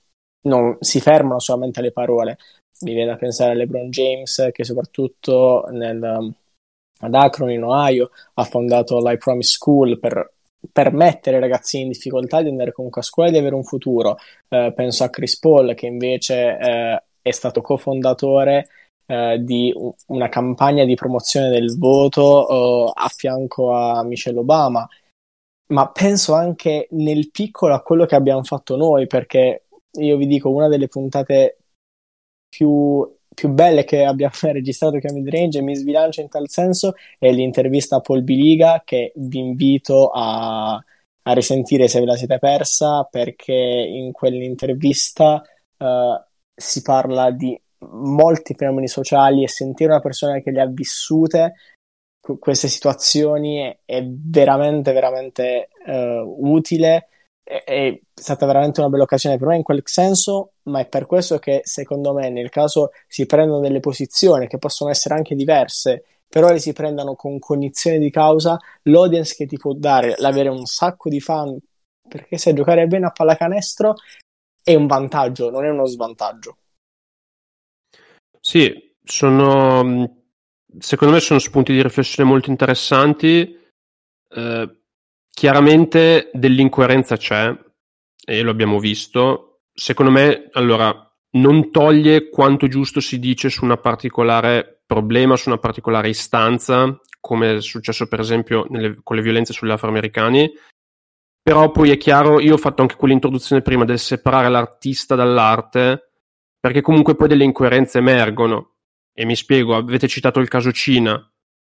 non 0.46 0.76
si 0.80 1.00
fermano 1.00 1.38
solamente 1.38 1.80
alle 1.80 1.92
parole. 1.92 2.38
Mi 2.80 2.94
viene 2.94 3.10
da 3.10 3.16
pensare 3.16 3.52
a 3.52 3.54
LeBron 3.54 3.90
James 3.90 4.48
che 4.52 4.64
soprattutto 4.64 5.66
nel, 5.70 6.34
ad 7.00 7.14
Akron 7.14 7.50
in 7.50 7.64
Ohio 7.64 8.10
ha 8.34 8.44
fondato 8.44 8.98
l'I 8.98 9.18
Promise 9.18 9.52
School 9.52 9.98
per 9.98 10.32
permettere 10.72 11.36
ai 11.36 11.42
ragazzini 11.42 11.84
in 11.84 11.90
difficoltà 11.90 12.42
di 12.42 12.48
andare 12.48 12.72
comunque 12.72 13.00
a 13.00 13.04
scuola 13.04 13.28
e 13.28 13.32
di 13.32 13.38
avere 13.38 13.54
un 13.54 13.64
futuro. 13.64 14.18
Eh, 14.48 14.72
penso 14.74 15.04
a 15.04 15.10
Chris 15.10 15.38
Paul 15.38 15.74
che 15.74 15.86
invece 15.86 16.58
eh, 16.58 17.02
è 17.26 17.32
stato 17.32 17.60
cofondatore 17.60 18.68
eh, 19.06 19.38
di 19.42 19.74
una 20.06 20.28
campagna 20.28 20.84
di 20.84 20.94
promozione 20.94 21.48
del 21.48 21.76
voto 21.76 22.86
a 22.92 23.08
fianco 23.08 23.72
a 23.72 24.04
Michelle 24.04 24.38
Obama. 24.38 24.88
Ma 25.68 25.90
penso 25.90 26.34
anche 26.34 26.86
nel 26.92 27.30
piccolo 27.32 27.74
a 27.74 27.82
quello 27.82 28.06
che 28.06 28.14
abbiamo 28.14 28.44
fatto 28.44 28.76
noi, 28.76 29.08
perché 29.08 29.64
io 29.98 30.16
vi 30.16 30.26
dico, 30.28 30.50
una 30.50 30.68
delle 30.68 30.86
puntate 30.86 31.58
più 32.48 33.12
più 33.34 33.50
belle 33.50 33.84
che 33.84 34.04
abbiamo 34.04 34.32
registrato 34.52 34.98
che 34.98 35.12
Midrange 35.12 35.58
e 35.58 35.62
mi 35.62 35.74
sbilancio 35.76 36.22
in 36.22 36.28
tal 36.28 36.48
senso 36.48 36.94
è 37.18 37.30
l'intervista 37.30 37.96
a 37.96 38.00
Paul 38.00 38.22
Biliga 38.22 38.82
che 38.84 39.12
vi 39.16 39.40
invito 39.40 40.08
a, 40.08 40.72
a 40.74 41.32
risentire 41.34 41.86
se 41.88 42.00
ve 42.00 42.06
la 42.06 42.16
siete 42.16 42.38
persa 42.38 43.04
perché 43.04 43.52
in 43.52 44.12
quell'intervista 44.12 45.42
uh, 45.76 46.24
si 46.56 46.82
parla 46.82 47.30
di 47.30 47.60
molti 47.78 48.54
fenomeni 48.54 48.88
sociali 48.88 49.42
e 49.42 49.48
sentire 49.48 49.90
una 49.90 50.00
persona 50.00 50.40
che 50.40 50.50
le 50.50 50.60
ha 50.60 50.66
vissute 50.66 51.54
queste 52.40 52.66
situazioni 52.66 53.58
è, 53.58 53.78
è 53.84 54.04
veramente 54.04 54.92
veramente 54.92 55.68
uh, 55.86 56.50
utile 56.50 57.08
è 57.46 57.96
stata 58.12 58.44
veramente 58.44 58.80
una 58.80 58.88
bella 58.88 59.04
occasione 59.04 59.38
per 59.38 59.46
me 59.46 59.56
in 59.56 59.62
quel 59.62 59.82
senso, 59.84 60.54
ma 60.64 60.80
è 60.80 60.88
per 60.88 61.06
questo 61.06 61.38
che 61.38 61.60
secondo 61.62 62.12
me 62.12 62.28
nel 62.28 62.50
caso 62.50 62.90
si 63.06 63.24
prendono 63.24 63.60
delle 63.60 63.78
posizioni 63.78 64.48
che 64.48 64.58
possono 64.58 64.90
essere 64.90 65.14
anche 65.14 65.36
diverse, 65.36 66.02
però 66.28 66.50
le 66.50 66.58
si 66.58 66.72
prendano 66.72 67.14
con 67.14 67.38
cognizione 67.38 67.98
di 67.98 68.10
causa, 68.10 68.58
l'audience 68.82 69.36
che 69.36 69.46
ti 69.46 69.56
può 69.56 69.72
dare 69.74 70.16
l'avere 70.18 70.48
un 70.48 70.66
sacco 70.66 71.08
di 71.08 71.20
fan, 71.20 71.56
perché 72.08 72.36
se 72.36 72.52
giocare 72.52 72.88
bene 72.88 73.06
a 73.06 73.12
pallacanestro 73.12 73.94
è 74.66 74.74
un 74.74 74.88
vantaggio, 74.88 75.48
non 75.48 75.64
è 75.64 75.70
uno 75.70 75.86
svantaggio. 75.86 76.56
Sì, 78.40 78.92
sono 79.04 80.24
secondo 80.78 81.14
me 81.14 81.20
sono 81.20 81.38
spunti 81.38 81.72
di 81.72 81.82
riflessione 81.82 82.28
molto 82.28 82.50
interessanti. 82.50 83.56
Eh, 84.28 84.80
Chiaramente 85.36 86.30
dell'incoerenza 86.32 87.18
c'è, 87.18 87.54
e 88.24 88.40
lo 88.40 88.50
abbiamo 88.50 88.78
visto. 88.78 89.58
Secondo 89.70 90.10
me, 90.10 90.48
allora, 90.52 91.14
non 91.32 91.70
toglie 91.70 92.30
quanto 92.30 92.68
giusto 92.68 93.00
si 93.00 93.18
dice 93.18 93.50
su 93.50 93.62
una 93.62 93.76
particolare 93.76 94.80
problema, 94.86 95.36
su 95.36 95.50
una 95.50 95.58
particolare 95.58 96.08
istanza, 96.08 96.98
come 97.20 97.56
è 97.56 97.60
successo 97.60 98.08
per 98.08 98.20
esempio 98.20 98.64
nelle, 98.70 98.98
con 99.02 99.16
le 99.16 99.20
violenze 99.20 99.52
sugli 99.52 99.70
afroamericani, 99.70 100.50
però 101.46 101.70
poi 101.70 101.92
è 101.92 101.96
chiaro, 101.96 102.40
io 102.40 102.54
ho 102.54 102.58
fatto 102.58 102.82
anche 102.82 102.96
quell'introduzione 102.96 103.62
prima 103.62 103.84
del 103.84 104.00
separare 104.00 104.48
l'artista 104.48 105.14
dall'arte, 105.14 106.10
perché 106.58 106.80
comunque 106.80 107.14
poi 107.14 107.28
delle 107.28 107.44
incoerenze 107.44 107.98
emergono. 107.98 108.78
E 109.12 109.24
mi 109.24 109.36
spiego, 109.36 109.76
avete 109.76 110.08
citato 110.08 110.40
il 110.40 110.48
caso 110.48 110.72
Cina. 110.72 111.14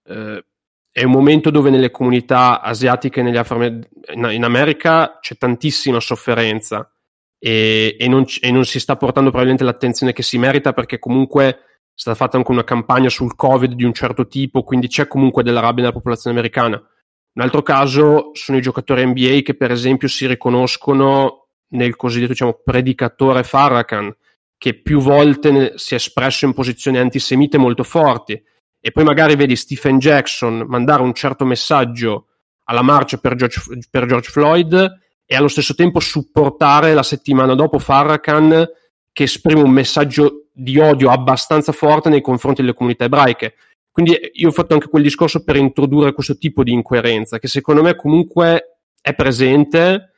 Eh, 0.04 0.46
è 0.92 1.04
un 1.06 1.12
momento 1.12 1.51
dove 1.51 1.70
nelle 1.70 1.90
comunità 1.90 2.60
asiatiche 2.60 3.22
in 3.22 4.44
America 4.44 5.20
c'è 5.22 5.38
tantissima 5.38 6.01
sofferenza 6.01 6.92
e, 7.40 7.96
e, 7.98 8.08
non, 8.10 8.25
e, 8.42 8.51
non, 8.51 8.66
si 8.66 8.78
sta 8.78 8.98
portando 8.98 9.30
probabilmente 9.30 9.63
l'attenzione 9.63 10.12
che 10.12 10.22
si 10.22 10.38
merita 10.38 10.74
perché 10.74 11.00
comunque 11.00 11.46
è 11.48 11.58
stata 11.94 12.18
fatta 12.18 12.36
anche 12.36 12.51
una 12.51 12.66
campagna 12.66 13.08
sul 13.08 13.38
covid 13.38 13.72
di 13.72 13.86
un 13.86 13.94
certo 13.94 14.28
tipo, 14.28 14.63
quindi 14.63 14.90
c'è 14.90 15.08
comunque 15.08 15.44
della 15.44 15.62
rabbia 15.62 15.84
nella 15.84 15.96
popolazione 15.96 16.38
americana. 16.38 16.86
Un 17.34 17.42
altro 17.42 17.62
caso 17.62 18.32
sono 18.34 18.58
i 18.58 18.62
giocatori 18.62 19.06
NBA 19.06 19.40
che 19.44 19.56
per 19.56 19.72
esempio 19.72 20.08
si 20.08 20.28
riconoscono 20.28 21.48
nel 21.70 21.96
cosiddetto 21.96 22.32
diciamo, 22.32 22.60
predicatore 22.64 23.44
Farrakhan, 23.44 24.14
che 24.58 24.82
più 24.82 25.00
volte 25.00 25.74
si 25.76 25.94
è 25.94 25.98
espresso 25.98 26.46
in 26.46 26.54
posizioni 26.54 26.98
antisemite 26.98 27.58
molto 27.58 27.84
forti 27.84 28.42
e 28.80 28.92
poi 28.92 29.04
magari 29.04 29.36
vedi 29.36 29.56
Stephen 29.56 30.00
Jackson 30.00 30.66
mandare 30.68 31.04
un 31.04 31.14
certo 31.14 31.46
messaggio 31.46 32.28
alla 32.66 32.82
marcia 32.82 33.18
per 33.18 33.36
George, 33.36 33.62
per 33.90 34.06
George 34.06 34.30
Floyd 34.30 35.00
e 35.26 35.36
allo 35.36 35.48
stesso 35.48 35.76
tempo 35.76 36.00
supportare 36.00 36.94
la 36.94 37.04
settimana 37.04 37.56
dopo 37.56 37.80
Farrakhan 37.80 38.68
che 39.14 39.24
esprime 39.24 39.62
un 39.62 39.72
messaggio 39.72 40.48
di 40.54 40.78
odio 40.80 41.10
abbastanza 41.10 41.72
forte 41.72 42.10
nei 42.10 42.22
confronti 42.22 42.62
delle 42.62 42.74
comunità 42.74 43.06
ebraiche. 43.06 43.56
Quindi 43.92 44.18
io 44.34 44.48
ho 44.48 44.52
fatto 44.52 44.74
anche 44.74 44.88
quel 44.88 45.04
discorso 45.04 45.44
per 45.44 45.58
introdurre 45.58 46.14
questo 46.14 46.38
tipo 46.38 46.64
di 46.64 46.72
incoerenza 46.72 47.40
che 47.40 47.48
secondo 47.48 47.82
me 47.82 47.96
comunque 47.96 48.80
è 49.02 49.14
presente, 49.14 50.12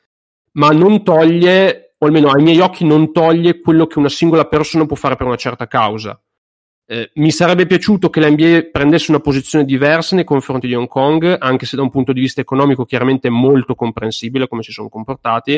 ma 0.54 0.70
non 0.70 1.04
toglie, 1.04 1.96
o 1.98 2.06
almeno 2.06 2.30
ai 2.30 2.44
miei 2.44 2.60
occhi 2.60 2.86
non 2.86 3.12
toglie 3.12 3.60
quello 3.60 3.88
che 3.88 3.98
una 3.98 4.10
singola 4.10 4.46
persona 4.46 4.86
può 4.86 4.96
fare 4.96 5.16
per 5.16 5.26
una 5.26 5.38
certa 5.38 5.68
causa. 5.68 6.22
Eh, 6.86 7.12
mi 7.16 7.32
sarebbe 7.32 7.66
piaciuto 7.66 8.10
che 8.10 8.20
l'NBA 8.20 8.70
prendesse 8.72 9.10
una 9.10 9.22
posizione 9.22 9.64
diversa 9.64 10.16
nei 10.16 10.26
confronti 10.26 10.68
di 10.68 10.76
Hong 10.76 10.88
Kong, 10.88 11.38
anche 11.40 11.66
se 11.66 11.76
da 11.76 11.82
un 11.82 11.90
punto 11.90 12.12
di 12.12 12.20
vista 12.20 12.42
economico 12.42 12.86
chiaramente 12.86 13.30
è 13.30 13.32
molto 13.32 13.74
comprensibile 13.74 14.48
come 14.48 14.64
si 14.64 14.72
sono 14.72 14.90
comportati, 14.90 15.54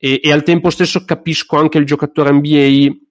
e, 0.00 0.20
e 0.22 0.32
al 0.32 0.44
tempo 0.44 0.70
stesso 0.70 1.04
capisco 1.04 1.56
anche 1.56 1.78
il 1.78 1.84
giocatore 1.84 2.32
NBA 2.32 3.07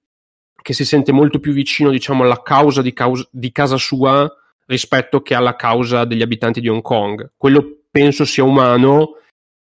che 0.62 0.74
si 0.74 0.86
sente 0.86 1.12
molto 1.12 1.40
più 1.40 1.54
vicino 1.54 1.90
diciamo, 1.90 2.24
alla 2.24 2.42
causa 2.42 2.82
di, 2.82 2.94
causa 2.94 3.28
di 3.32 3.52
casa 3.52 3.78
sua 3.78 4.30
rispetto 4.66 5.22
che 5.22 5.34
alla 5.34 5.56
causa 5.56 6.06
degli 6.06 6.22
abitanti 6.22 6.60
di 6.60 6.68
Hong 6.68 6.82
Kong. 6.82 7.34
Quello 7.38 7.84
penso 7.90 8.26
sia 8.26 8.44
umano 8.44 9.16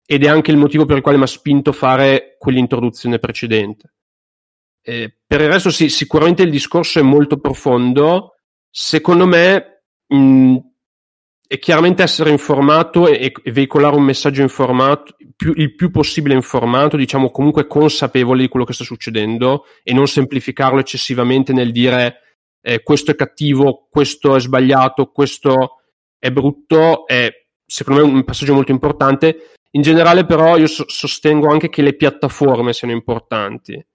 ed 0.06 0.24
è 0.24 0.28
anche 0.28 0.52
il 0.52 0.58
motivo 0.58 0.86
per 0.86 0.98
il 0.98 1.02
quale 1.02 1.18
mi 1.18 1.24
ha 1.24 1.28
spinto 1.28 1.72
a 1.72 1.74
fare 1.74 2.36
quell'introduzione 2.38 3.20
precedente. 3.20 3.94
Eh, 4.82 5.14
per 5.26 5.42
il 5.42 5.50
resto, 5.50 5.70
sì, 5.70 5.90
sicuramente 5.90 6.44
il 6.44 6.50
discorso 6.50 7.00
è 7.00 7.02
molto 7.02 7.40
profondo. 7.40 8.36
Secondo 8.70 9.26
me, 9.26 9.84
mh, 10.08 10.58
è 11.48 11.60
chiaramente 11.60 12.04
essere 12.04 12.30
informato 12.30 13.08
e, 13.08 13.32
e 13.42 13.52
veicolare 13.52 13.96
un 13.96 14.04
messaggio 14.04 14.42
informato, 14.42 15.16
più, 15.36 15.54
il 15.56 15.76
più 15.76 15.92
possibile 15.92 16.36
informato, 16.36 16.98
diciamo 16.98 17.32
comunque 17.32 17.68
consapevole 17.68 18.42
di 18.42 18.48
quello 18.50 18.66
che 18.66 18.74
sta 18.74 18.84
succedendo 18.84 19.66
e 19.82 19.94
non 19.94 20.08
semplificarlo 20.08 20.80
eccessivamente 20.80 21.54
nel 21.54 21.72
dire 21.72 22.22
eh, 22.62 22.84
questo 22.84 23.12
è 23.12 23.16
cattivo, 23.16 23.88
questo 23.90 24.36
è 24.36 24.40
sbagliato, 24.42 25.12
questo 25.12 25.82
è 26.20 26.32
brutto, 26.32 27.08
è 27.08 27.30
secondo 27.66 28.06
me 28.06 28.12
un 28.12 28.24
passaggio 28.26 28.54
molto 28.54 28.72
importante. 28.72 29.52
In 29.72 29.82
generale, 29.82 30.26
però, 30.26 30.58
io 30.58 30.68
so- 30.68 30.86
sostengo 30.88 31.50
anche 31.50 31.70
che 31.70 31.82
le 31.82 31.96
piattaforme 31.96 32.74
siano 32.74 32.94
importanti. 32.94 33.86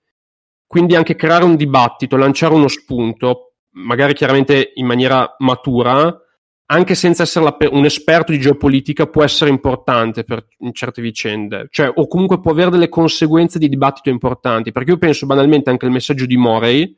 Quindi 0.67 0.95
anche 0.95 1.17
creare 1.17 1.45
un 1.45 1.57
dibattito, 1.57 2.17
lanciare 2.17 2.55
uno 2.55 2.69
spunto, 2.69 3.57
magari 3.73 4.15
chiaramente 4.15 4.73
in 4.75 4.87
maniera 4.87 5.35
matura, 5.39 6.19
anche 6.73 6.95
senza 6.95 7.25
essere 7.25 7.55
pe- 7.55 7.69
un 7.71 7.85
esperto 7.85 8.33
di 8.33 8.41
geopolitica, 8.41 9.07
può 9.07 9.23
essere 9.23 9.51
importante 9.51 10.25
per 10.25 10.47
certe 10.73 11.03
vicende, 11.03 11.69
cioè, 11.71 11.93
o 11.95 12.09
comunque 12.09 12.41
può 12.41 12.51
avere 12.51 12.71
delle 12.71 12.89
conseguenze 12.89 13.59
di 13.59 13.69
dibattito 13.69 14.09
importanti. 14.09 14.73
Perché 14.73 14.91
io 14.91 14.99
penso 14.99 15.27
banalmente 15.27 15.69
anche 15.69 15.85
al 15.85 15.93
messaggio 15.93 16.25
di 16.25 16.39
Morey, 16.39 16.97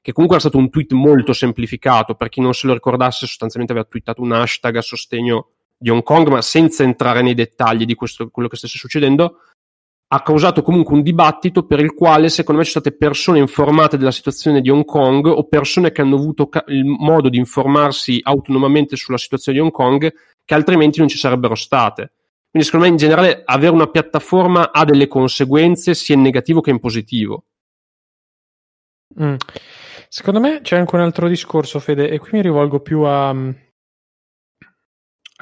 che 0.00 0.12
comunque 0.12 0.38
era 0.38 0.48
stato 0.48 0.62
un 0.62 0.70
tweet 0.70 0.92
molto 0.92 1.32
semplificato, 1.32 2.14
per 2.14 2.28
chi 2.28 2.40
non 2.40 2.54
se 2.54 2.68
lo 2.68 2.74
ricordasse, 2.74 3.26
sostanzialmente 3.26 3.72
aveva 3.72 3.88
twittato 3.90 4.22
un 4.22 4.30
hashtag 4.30 4.76
a 4.76 4.82
sostegno 4.82 5.48
di 5.76 5.90
Hong 5.90 6.04
Kong, 6.04 6.28
ma 6.28 6.40
senza 6.40 6.84
entrare 6.84 7.20
nei 7.20 7.34
dettagli 7.34 7.84
di 7.84 7.94
questo, 7.94 8.30
quello 8.30 8.48
che 8.48 8.56
stesse 8.56 8.78
succedendo, 8.78 9.40
ha 10.10 10.22
causato 10.22 10.62
comunque 10.62 10.94
un 10.94 11.02
dibattito 11.02 11.66
per 11.66 11.80
il 11.80 11.92
quale 11.92 12.30
secondo 12.30 12.60
me 12.60 12.66
ci 12.66 12.72
sono 12.72 12.84
state 12.84 12.96
persone 12.96 13.38
informate 13.38 13.98
della 13.98 14.10
situazione 14.10 14.62
di 14.62 14.70
Hong 14.70 14.84
Kong 14.84 15.26
o 15.26 15.46
persone 15.46 15.92
che 15.92 16.00
hanno 16.00 16.16
avuto 16.16 16.48
ca- 16.48 16.64
il 16.68 16.84
modo 16.84 17.28
di 17.28 17.36
informarsi 17.36 18.18
autonomamente 18.22 18.96
sulla 18.96 19.18
situazione 19.18 19.58
di 19.58 19.64
Hong 19.64 19.72
Kong 19.72 20.12
che 20.44 20.54
altrimenti 20.54 20.98
non 20.98 21.08
ci 21.08 21.18
sarebbero 21.18 21.54
state. 21.54 22.12
Quindi 22.50 22.66
secondo 22.66 22.86
me 22.86 22.92
in 22.92 22.98
generale 22.98 23.42
avere 23.44 23.72
una 23.72 23.90
piattaforma 23.90 24.72
ha 24.72 24.84
delle 24.86 25.08
conseguenze 25.08 25.92
sia 25.94 26.14
in 26.14 26.22
negativo 26.22 26.62
che 26.62 26.70
in 26.70 26.80
positivo. 26.80 27.44
Mm. 29.20 29.34
Secondo 30.08 30.40
me 30.40 30.62
c'è 30.62 30.78
anche 30.78 30.94
un 30.94 31.02
altro 31.02 31.28
discorso, 31.28 31.80
Fede, 31.80 32.08
e 32.08 32.18
qui 32.18 32.30
mi 32.32 32.40
rivolgo 32.40 32.80
più 32.80 33.02
a, 33.02 33.28
a 33.28 33.64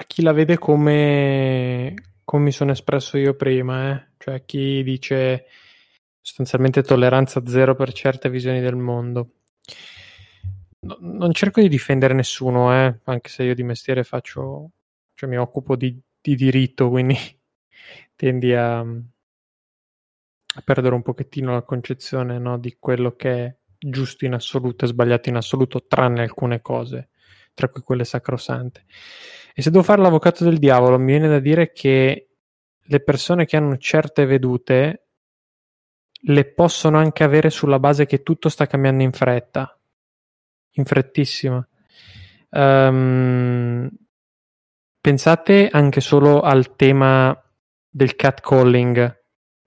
chi 0.04 0.22
la 0.22 0.32
vede 0.32 0.58
come, 0.58 1.94
come 2.26 2.42
mi 2.42 2.52
sono 2.52 2.72
espresso 2.72 3.16
io 3.18 3.34
prima, 3.34 3.92
eh? 3.92 4.06
cioè 4.18 4.44
chi 4.44 4.82
dice 4.82 5.46
sostanzialmente 6.20 6.82
tolleranza 6.82 7.46
zero 7.46 7.76
per 7.76 7.92
certe 7.92 8.28
visioni 8.28 8.60
del 8.60 8.74
mondo. 8.74 9.30
No, 10.80 10.96
non 11.00 11.32
cerco 11.32 11.60
di 11.60 11.68
difendere 11.68 12.14
nessuno, 12.14 12.74
eh? 12.74 12.98
anche 13.04 13.28
se 13.28 13.44
io 13.44 13.54
di 13.54 13.62
mestiere 13.62 14.02
faccio, 14.02 14.72
cioè 15.14 15.28
mi 15.28 15.38
occupo 15.38 15.76
di, 15.76 15.96
di 16.20 16.34
diritto, 16.34 16.88
quindi 16.88 17.16
tendi 18.16 18.52
a, 18.54 18.80
a, 18.80 18.90
perdere 20.64 20.96
un 20.96 21.02
pochettino 21.02 21.52
la 21.52 21.62
concezione 21.62 22.40
no, 22.40 22.58
di 22.58 22.76
quello 22.80 23.14
che 23.14 23.44
è 23.44 23.56
giusto 23.78 24.24
in 24.24 24.34
assoluto 24.34 24.84
e 24.84 24.88
sbagliato 24.88 25.28
in 25.28 25.36
assoluto, 25.36 25.86
tranne 25.86 26.22
alcune 26.22 26.60
cose, 26.60 27.10
tra 27.54 27.68
cui 27.68 27.82
quelle 27.82 28.04
sacrosante. 28.04 28.84
E 29.58 29.62
se 29.62 29.70
devo 29.70 29.82
fare 29.82 30.02
l'avvocato 30.02 30.44
del 30.44 30.58
diavolo, 30.58 30.98
mi 30.98 31.12
viene 31.12 31.28
da 31.28 31.38
dire 31.38 31.72
che 31.72 32.28
le 32.78 33.00
persone 33.00 33.46
che 33.46 33.56
hanno 33.56 33.78
certe 33.78 34.26
vedute 34.26 35.06
le 36.12 36.44
possono 36.44 36.98
anche 36.98 37.24
avere 37.24 37.48
sulla 37.48 37.78
base 37.78 38.04
che 38.04 38.22
tutto 38.22 38.50
sta 38.50 38.66
cambiando 38.66 39.02
in 39.02 39.12
fretta, 39.12 39.80
in 40.72 40.84
frettissima. 40.84 41.66
Um, 42.50 43.88
pensate 45.00 45.70
anche 45.72 46.02
solo 46.02 46.42
al 46.42 46.76
tema 46.76 47.34
del 47.88 48.14
catcalling, 48.14 48.98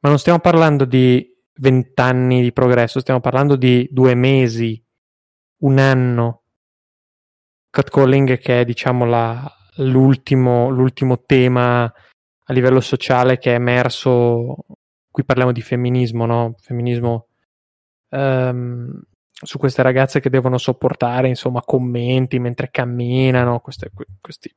ma 0.02 0.10
non 0.10 0.20
stiamo 0.20 0.38
parlando 0.38 0.86
di 0.86 1.36
vent'anni 1.56 2.44
di 2.44 2.54
progresso, 2.54 3.00
stiamo 3.00 3.22
parlando 3.22 3.56
di 3.56 3.88
due 3.90 4.14
mesi, 4.14 4.80
un 5.62 5.80
anno. 5.80 6.44
Catcalling 7.72 8.38
che 8.38 8.62
è 8.62 8.66
diciamo 8.66 9.06
la, 9.06 9.52
l'ultimo, 9.80 10.70
l'ultimo 10.70 11.24
tema 11.24 11.84
a 11.84 12.54
livello 12.54 12.82
sociale 12.82 13.38
che 13.38 13.52
è 13.52 13.56
emerso, 13.56 14.66
qui 15.10 15.24
parliamo 15.24 15.52
di 15.52 15.62
femminismo, 15.62 16.26
no? 16.26 16.56
Femminismo 16.60 17.28
um, 18.10 19.00
su 19.32 19.58
queste 19.58 19.82
ragazze 19.82 20.20
che 20.20 20.30
devono 20.30 20.58
sopportare, 20.58 21.28
insomma, 21.28 21.62
commenti 21.62 22.40
mentre 22.40 22.70
camminano, 22.72 23.60
queste, 23.60 23.92
questi, 24.20 24.54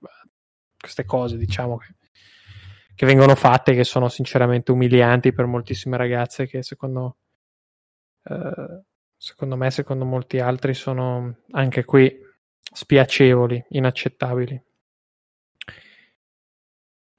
queste 0.79 1.05
cose, 1.05 1.37
diciamo, 1.37 1.77
che, 1.77 1.95
che, 2.95 3.07
vengono 3.07 3.35
fatte, 3.35 3.75
che 3.75 3.85
sono 3.85 4.09
sinceramente 4.09 4.73
umilianti 4.73 5.33
per 5.33 5.47
moltissime 5.47 5.99
ragazze 5.99 6.47
che 6.47 6.63
secondo, 6.63 7.17
uh, 8.25 8.83
secondo 9.17 9.57
me, 9.57 9.71
secondo 9.71 10.07
molti 10.07 10.41
altri, 10.41 10.73
sono 10.73 11.37
anche 11.51 11.85
qui 11.85 12.11
spiacevoli, 12.73 13.67
inaccettabili 13.69 14.71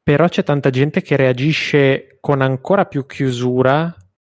però 0.04 0.28
c'è 0.28 0.44
tanta 0.44 0.70
gente 0.70 1.02
che 1.02 1.16
reagisce 1.16 2.18
con 2.20 2.42
ancora 2.42 2.86
più 2.86 3.06
chiusura 3.06 3.96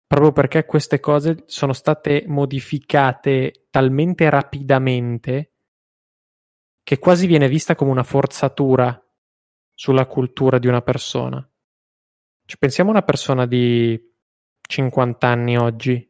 proprio 0.06 0.34
perché 0.34 0.66
queste 0.66 1.00
cose 1.00 1.44
sono 1.48 1.74
state 1.74 2.26
modificate 2.28 3.68
talmente 3.72 4.30
rapidamente 4.30 5.54
che 6.84 7.00
quasi 7.00 7.26
viene 7.26 7.48
vista 7.48 7.76
come 7.76 7.92
una 7.92 8.04
forzatura 8.04 9.02
sulla 9.74 10.06
cultura 10.06 10.60
di 10.60 10.68
una 10.68 10.82
persona. 10.82 11.50
Ci 12.46 12.58
pensiamo 12.58 12.90
a 12.90 12.94
una 12.94 13.04
persona 13.04 13.48
di 13.48 14.00
50 14.62 15.28
anni 15.28 15.58
oggi, 15.58 16.08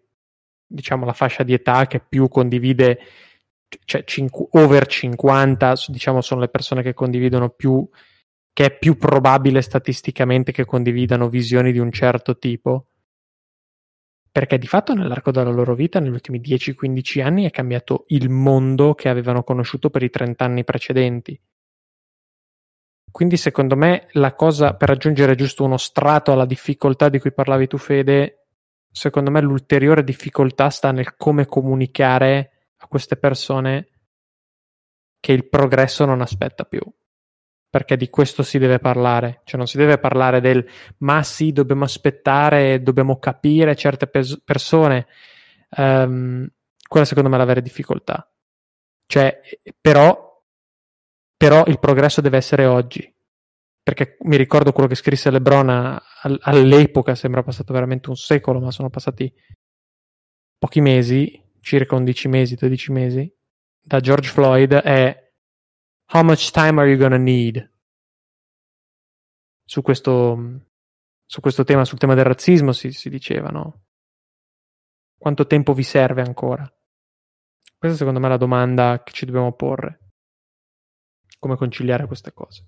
diciamo 0.66 1.06
la 1.06 1.14
fascia 1.14 1.44
di 1.44 1.54
età 1.54 1.86
che 1.86 2.00
più 2.02 2.28
condivide, 2.28 3.00
cioè 3.86 4.04
cinqu- 4.04 4.50
over 4.56 4.86
50, 4.86 5.76
diciamo 5.88 6.22
sono 6.22 6.42
le 6.42 6.50
persone 6.50 6.82
che 6.82 6.94
condividono 6.94 7.50
più 7.52 7.88
che 8.54 8.66
è 8.66 8.78
più 8.78 8.98
probabile 8.98 9.62
statisticamente 9.62 10.52
che 10.52 10.64
condividano 10.64 11.28
visioni 11.28 11.72
di 11.72 11.80
un 11.80 11.92
certo 11.92 12.38
tipo? 12.38 12.88
Perché 14.32 14.58
di 14.58 14.68
fatto 14.68 14.94
nell'arco 14.94 15.32
della 15.32 15.50
loro 15.50 15.76
vita, 15.76 16.00
negli 16.00 16.12
ultimi 16.12 16.40
10-15 16.40 17.22
anni, 17.24 17.46
è 17.46 17.52
cambiato 17.52 18.06
il 18.08 18.30
mondo 18.30 18.94
che 18.94 19.10
avevano 19.10 19.44
conosciuto 19.44 19.90
per 19.90 20.04
i 20.04 20.10
30 20.10 20.46
anni 20.46 20.64
precedenti. 20.64 21.40
Quindi 23.12 23.38
secondo 23.38 23.76
me 23.76 24.08
la 24.14 24.34
cosa 24.34 24.74
per 24.76 24.90
raggiungere 24.90 25.36
giusto 25.36 25.64
uno 25.64 25.78
strato 25.78 26.32
alla 26.32 26.46
difficoltà 26.46 27.10
di 27.10 27.20
cui 27.20 27.32
parlavi 27.32 27.68
tu 27.68 27.78
Fede, 27.78 28.48
secondo 28.92 29.30
me 29.30 29.40
l'ulteriore 29.40 30.04
difficoltà 30.04 30.70
sta 30.70 30.92
nel 30.92 31.16
come 31.16 31.46
comunicare 31.46 32.72
a 32.78 32.88
queste 32.88 33.18
persone 33.18 33.90
che 35.20 35.32
il 35.32 35.48
progresso 35.48 36.06
non 36.06 36.22
aspetta 36.22 36.64
più. 36.64 36.82
Perché 37.74 37.98
di 37.98 38.08
questo 38.10 38.44
si 38.44 38.60
deve 38.60 38.78
parlare, 38.78 39.42
cioè 39.46 39.58
non 39.58 39.66
si 39.66 39.78
deve 39.78 39.98
parlare 39.98 40.42
del 40.42 40.64
ma 40.98 41.24
sì, 41.24 41.52
dobbiamo 41.52 41.86
aspettare, 41.86 42.84
dobbiamo 42.84 43.18
capire 43.18 43.76
certe 43.76 44.06
pes- 44.06 44.40
persone. 44.46 45.08
Um, 45.76 46.48
quella 46.88 47.06
secondo 47.06 47.30
me 47.30 47.36
è 47.36 47.40
la 47.40 47.46
vera 47.46 47.62
difficoltà. 47.62 48.32
Cioè, 49.08 49.42
però 49.82 50.34
però 51.44 51.66
il 51.66 51.80
progresso 51.80 52.22
deve 52.22 52.38
essere 52.38 52.66
oggi. 52.66 53.12
Perché 53.82 54.18
mi 54.22 54.38
ricordo 54.38 54.72
quello 54.72 54.88
che 54.88 54.96
scrisse 54.96 55.30
Lebron 55.30 55.68
a, 55.68 55.96
a, 55.96 56.38
all'epoca, 56.42 57.16
sembra 57.16 57.44
passato 57.44 57.74
veramente 57.74 58.08
un 58.08 58.16
secolo, 58.16 58.62
ma 58.62 58.72
sono 58.72 58.90
passati 58.90 59.34
pochi 60.58 60.80
mesi, 60.80 61.44
circa 61.60 61.96
11 61.96 62.28
mesi, 62.30 62.56
12 62.56 62.92
mesi, 62.94 63.34
da 63.82 64.00
George 64.00 64.30
Floyd 64.30 64.74
è 64.76 65.23
How 66.16 66.22
much 66.22 66.52
time 66.52 66.80
are 66.80 66.88
you 66.88 66.96
gonna 66.96 67.18
need? 67.18 67.72
Su 69.66 69.82
questo, 69.82 70.62
su 71.26 71.42
questo 71.42 71.64
tema, 71.64 71.86
sul 71.86 71.98
tema 71.98 72.14
del 72.14 72.26
razzismo 72.26 72.72
si, 72.72 72.92
si 72.92 73.10
diceva, 73.10 73.50
no? 73.50 73.86
Quanto 75.18 75.48
tempo 75.48 75.74
vi 75.74 75.82
serve 75.82 76.22
ancora? 76.22 76.72
Questa 77.76 77.98
secondo 77.98 78.20
me 78.20 78.28
è 78.28 78.30
la 78.30 78.38
domanda 78.38 79.02
che 79.04 79.12
ci 79.12 79.26
dobbiamo 79.26 79.54
porre 79.54 80.12
come 81.40 81.56
conciliare 81.56 82.06
queste 82.06 82.32
cose. 82.32 82.68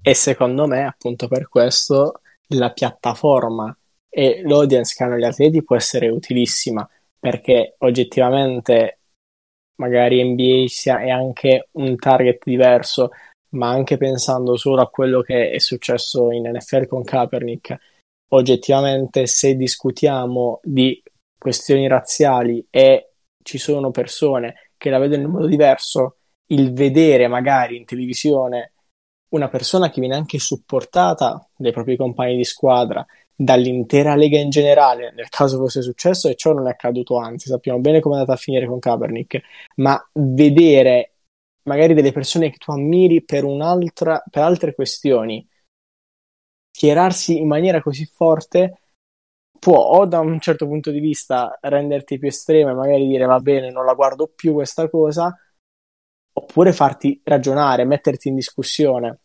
E 0.00 0.14
secondo 0.14 0.66
me, 0.66 0.86
appunto 0.86 1.28
per 1.28 1.46
questo, 1.50 2.22
la 2.48 2.72
piattaforma 2.72 3.76
e 4.08 4.40
l'audience 4.46 4.94
che 4.96 5.04
hanno 5.04 5.18
gli 5.18 5.24
atleti 5.24 5.62
può 5.62 5.76
essere 5.76 6.08
utilissima 6.08 6.88
perché 7.18 7.74
oggettivamente 7.80 9.00
magari 9.76 10.22
NBA 10.22 10.64
sia, 10.66 11.00
è 11.00 11.10
anche 11.10 11.68
un 11.72 11.96
target 11.96 12.42
diverso, 12.44 13.10
ma 13.50 13.70
anche 13.70 13.96
pensando 13.96 14.56
solo 14.56 14.82
a 14.82 14.88
quello 14.88 15.20
che 15.20 15.50
è 15.50 15.58
successo 15.58 16.30
in 16.30 16.50
NFL 16.50 16.86
con 16.86 17.02
Kaepernick, 17.02 17.76
oggettivamente 18.28 19.26
se 19.26 19.54
discutiamo 19.54 20.60
di 20.62 21.00
questioni 21.38 21.86
razziali 21.86 22.66
e 22.70 23.12
ci 23.42 23.58
sono 23.58 23.90
persone 23.90 24.70
che 24.76 24.90
la 24.90 24.98
vedono 24.98 25.22
in 25.22 25.30
modo 25.30 25.46
diverso, 25.46 26.16
il 26.48 26.72
vedere 26.72 27.28
magari 27.28 27.76
in 27.76 27.84
televisione 27.84 28.72
una 29.34 29.48
persona 29.48 29.90
che 29.90 30.00
viene 30.00 30.14
anche 30.14 30.38
supportata 30.38 31.48
dai 31.56 31.72
propri 31.72 31.96
compagni 31.96 32.36
di 32.36 32.44
squadra, 32.44 33.04
dall'intera 33.36 34.14
lega 34.14 34.38
in 34.38 34.50
generale, 34.50 35.12
nel 35.12 35.28
caso 35.28 35.58
fosse 35.58 35.82
successo, 35.82 36.28
e 36.28 36.34
ciò 36.34 36.52
non 36.52 36.66
è 36.66 36.70
accaduto, 36.70 37.16
anzi 37.16 37.48
sappiamo 37.48 37.80
bene 37.80 38.00
come 38.00 38.16
è 38.16 38.18
andata 38.18 38.36
a 38.36 38.40
finire 38.40 38.66
con 38.66 38.78
Kaepernick, 38.78 39.40
ma 39.76 40.00
vedere 40.12 41.14
magari 41.64 41.94
delle 41.94 42.12
persone 42.12 42.50
che 42.50 42.58
tu 42.58 42.70
ammiri 42.72 43.24
per, 43.24 43.44
un'altra, 43.44 44.22
per 44.30 44.42
altre 44.42 44.74
questioni 44.74 45.46
schierarsi 46.76 47.38
in 47.38 47.46
maniera 47.46 47.80
così 47.80 48.04
forte 48.04 48.80
può 49.58 49.78
o 49.78 50.06
da 50.06 50.18
un 50.18 50.40
certo 50.40 50.66
punto 50.66 50.90
di 50.90 50.98
vista 50.98 51.56
renderti 51.62 52.18
più 52.18 52.28
estremo 52.28 52.70
e 52.70 52.74
magari 52.74 53.06
dire 53.06 53.24
va 53.24 53.38
bene 53.38 53.70
non 53.70 53.84
la 53.84 53.94
guardo 53.94 54.26
più 54.26 54.52
questa 54.54 54.90
cosa 54.90 55.34
oppure 56.36 56.72
farti 56.72 57.20
ragionare, 57.24 57.84
metterti 57.84 58.28
in 58.28 58.34
discussione. 58.34 59.20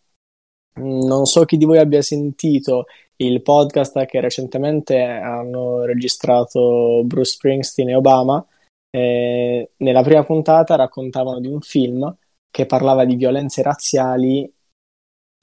Non 0.76 1.26
so 1.26 1.44
chi 1.44 1.58
di 1.58 1.66
voi 1.66 1.80
abbia 1.80 2.02
sentito 2.02 2.86
il 3.22 3.42
podcast 3.42 4.06
che 4.06 4.20
recentemente 4.22 5.02
hanno 5.02 5.84
registrato 5.84 7.02
Bruce 7.04 7.32
Springsteen 7.32 7.90
e 7.90 7.96
Obama. 7.96 8.46
Eh, 8.90 9.72
nella 9.78 10.02
prima 10.02 10.24
puntata 10.24 10.76
raccontavano 10.76 11.40
di 11.40 11.48
un 11.48 11.62
film 11.62 12.16
che 12.50 12.66
parlava 12.66 13.06
di 13.06 13.16
violenze 13.16 13.62
razziali 13.62 14.52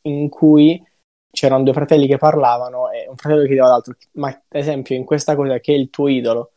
in 0.03 0.29
cui 0.29 0.83
c'erano 1.31 1.65
due 1.65 1.73
fratelli 1.73 2.07
che 2.07 2.17
parlavano 2.17 2.91
e 2.91 3.07
un 3.09 3.17
fratello 3.17 3.45
chiedeva 3.45 3.67
all'altro 3.67 3.95
ma 4.13 4.29
ad 4.29 4.41
esempio 4.49 4.97
in 4.97 5.05
questa 5.05 5.37
cosa 5.37 5.59
che 5.61 5.75
è 5.75 5.77
il 5.77 5.91
tuo 5.91 6.09
idolo 6.09 6.53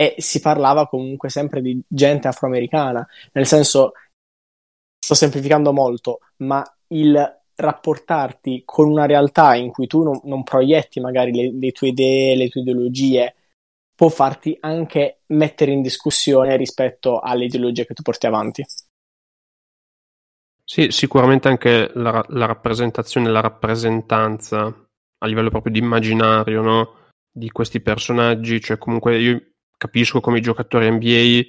e 0.00 0.14
si 0.16 0.40
parlava 0.40 0.88
comunque 0.88 1.28
sempre 1.28 1.60
di 1.60 1.78
gente 1.86 2.26
afroamericana, 2.26 3.06
nel 3.32 3.44
senso, 3.44 3.92
sto 4.98 5.14
semplificando 5.14 5.74
molto, 5.74 6.20
ma 6.38 6.64
il 6.86 7.39
rapportarti 7.60 8.62
con 8.64 8.88
una 8.88 9.06
realtà 9.06 9.54
in 9.54 9.70
cui 9.70 9.86
tu 9.86 10.02
non, 10.02 10.20
non 10.24 10.42
proietti 10.42 11.00
magari 11.00 11.32
le, 11.32 11.52
le, 11.52 11.72
tue 11.72 11.88
idee, 11.88 12.36
le 12.36 12.48
tue 12.48 12.62
ideologie, 12.62 13.34
può 13.94 14.08
farti 14.08 14.56
anche 14.60 15.20
mettere 15.26 15.72
in 15.72 15.82
discussione 15.82 16.56
rispetto 16.56 17.20
alle 17.20 17.44
ideologie 17.44 17.86
che 17.86 17.94
tu 17.94 18.02
porti 18.02 18.26
avanti. 18.26 18.64
Sì, 20.64 20.90
sicuramente 20.90 21.48
anche 21.48 21.90
la, 21.94 22.24
la 22.28 22.46
rappresentazione, 22.46 23.28
la 23.28 23.40
rappresentanza 23.40 24.62
a 25.22 25.26
livello 25.26 25.50
proprio 25.50 25.72
di 25.72 25.80
immaginario, 25.80 26.62
no? 26.62 26.94
di 27.30 27.50
questi 27.50 27.80
personaggi, 27.80 28.60
cioè 28.60 28.78
comunque 28.78 29.18
io 29.18 29.42
capisco 29.76 30.20
come 30.20 30.38
i 30.38 30.42
giocatori 30.42 30.90
NBA, 30.90 31.42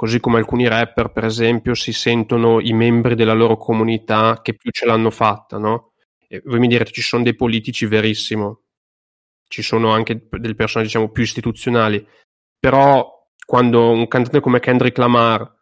così 0.00 0.18
come 0.18 0.38
alcuni 0.38 0.66
rapper, 0.66 1.12
per 1.12 1.26
esempio, 1.26 1.74
si 1.74 1.92
sentono 1.92 2.58
i 2.58 2.72
membri 2.72 3.14
della 3.14 3.34
loro 3.34 3.58
comunità 3.58 4.40
che 4.40 4.54
più 4.54 4.70
ce 4.70 4.86
l'hanno 4.86 5.10
fatta, 5.10 5.58
no? 5.58 5.92
E 6.26 6.40
voi 6.42 6.58
mi 6.58 6.68
direte, 6.68 6.90
ci 6.90 7.02
sono 7.02 7.22
dei 7.22 7.34
politici, 7.34 7.84
verissimo, 7.84 8.62
ci 9.46 9.60
sono 9.60 9.90
anche 9.90 10.26
delle 10.30 10.54
persone, 10.54 10.84
diciamo, 10.84 11.10
più 11.10 11.22
istituzionali, 11.22 12.02
però 12.58 13.28
quando 13.44 13.90
un 13.90 14.08
cantante 14.08 14.40
come 14.40 14.58
Kendrick 14.58 14.96
Lamar 14.96 15.54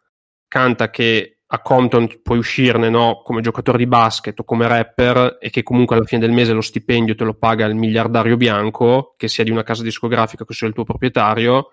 canta 0.47 0.89
che 0.89 1.39
a 1.45 1.61
Compton 1.61 2.21
puoi 2.21 2.37
uscirne 2.37 2.89
no, 2.89 3.21
come 3.21 3.41
giocatore 3.41 3.77
di 3.77 3.87
basket 3.87 4.39
o 4.39 4.45
come 4.45 4.69
rapper 4.69 5.37
e 5.41 5.49
che 5.49 5.63
comunque 5.63 5.97
alla 5.97 6.05
fine 6.05 6.21
del 6.21 6.31
mese 6.31 6.53
lo 6.53 6.61
stipendio 6.61 7.13
te 7.13 7.25
lo 7.25 7.33
paga 7.33 7.65
il 7.65 7.75
miliardario 7.75 8.37
bianco, 8.37 9.15
che 9.17 9.27
sia 9.27 9.43
di 9.43 9.51
una 9.51 9.63
casa 9.63 9.83
discografica 9.83 10.45
che 10.45 10.53
sia 10.53 10.67
il 10.67 10.73
tuo 10.73 10.85
proprietario, 10.85 11.71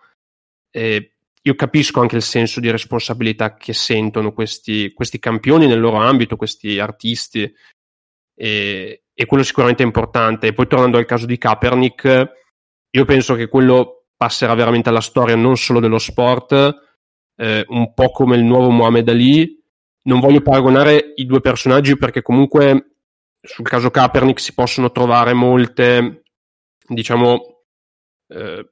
eh, 0.73 1.13
io 1.47 1.55
capisco 1.55 2.01
anche 2.01 2.17
il 2.17 2.23
senso 2.23 2.59
di 2.59 2.73
responsabilità 2.73 3.55
che 3.55 3.73
sentono 3.73 4.33
questi, 4.33 4.93
questi 4.93 5.21
campioni 5.21 5.69
nel 5.69 5.79
loro 5.79 5.97
ambito, 5.99 6.35
questi 6.35 6.81
artisti, 6.81 7.49
e, 8.35 9.05
e, 9.15 9.27
quello 9.27 9.45
sicuramente 9.45 9.85
è 9.85 9.87
importante. 9.87 10.49
E 10.49 10.53
poi 10.53 10.67
tornando 10.67 10.99
al 10.99 11.07
caso 11.07 11.25
di 11.25 11.39
Kaepernick, 11.39 12.33
io 12.91 13.05
penso 13.05 13.35
che 13.37 13.47
quello 13.47 14.07
passerà 14.17 14.55
veramente 14.55 14.89
alla 14.89 15.01
storia 15.01 15.37
non 15.37 15.57
solo 15.57 15.79
dello 15.79 15.99
sport, 15.99 16.75
eh, 17.37 17.65
un 17.69 17.95
po' 17.95 18.11
come 18.11 18.35
il 18.35 18.43
nuovo 18.43 18.71
Muhammad 18.71 19.09
Ali, 19.09 19.63
non 20.07 20.19
voglio 20.19 20.41
paragonare 20.41 21.13
i 21.15 21.27
due 21.27 21.41
personaggi 21.41 21.97
perché 21.97 22.23
comunque 22.23 22.97
sul 23.41 23.69
caso 23.69 23.91
Kaepernick 23.91 24.41
si 24.41 24.53
possono 24.53 24.91
trovare 24.91 25.33
molte, 25.33 26.25
diciamo, 26.89 27.63
eh, 28.31 28.69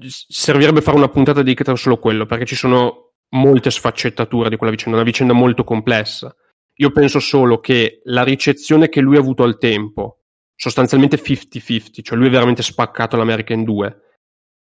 servirebbe 0.00 0.80
fare 0.80 0.96
una 0.96 1.08
puntata 1.08 1.42
dedicata 1.42 1.72
a 1.72 1.76
solo 1.76 1.98
quello 1.98 2.26
perché 2.26 2.44
ci 2.44 2.56
sono 2.56 3.12
molte 3.30 3.70
sfaccettature 3.70 4.48
di 4.48 4.56
quella 4.56 4.72
vicenda, 4.72 4.96
una 4.96 5.06
vicenda 5.06 5.32
molto 5.32 5.64
complessa. 5.64 6.34
Io 6.78 6.90
penso 6.90 7.20
solo 7.20 7.60
che 7.60 8.00
la 8.04 8.24
ricezione 8.24 8.88
che 8.88 9.00
lui 9.00 9.16
ha 9.16 9.20
avuto 9.20 9.44
al 9.44 9.58
tempo, 9.58 10.24
sostanzialmente 10.56 11.20
50-50, 11.20 12.02
cioè 12.02 12.18
lui 12.18 12.26
è 12.26 12.30
veramente 12.30 12.62
spaccato 12.62 13.16
l'America 13.16 13.52
in 13.52 13.64
due, 13.64 14.00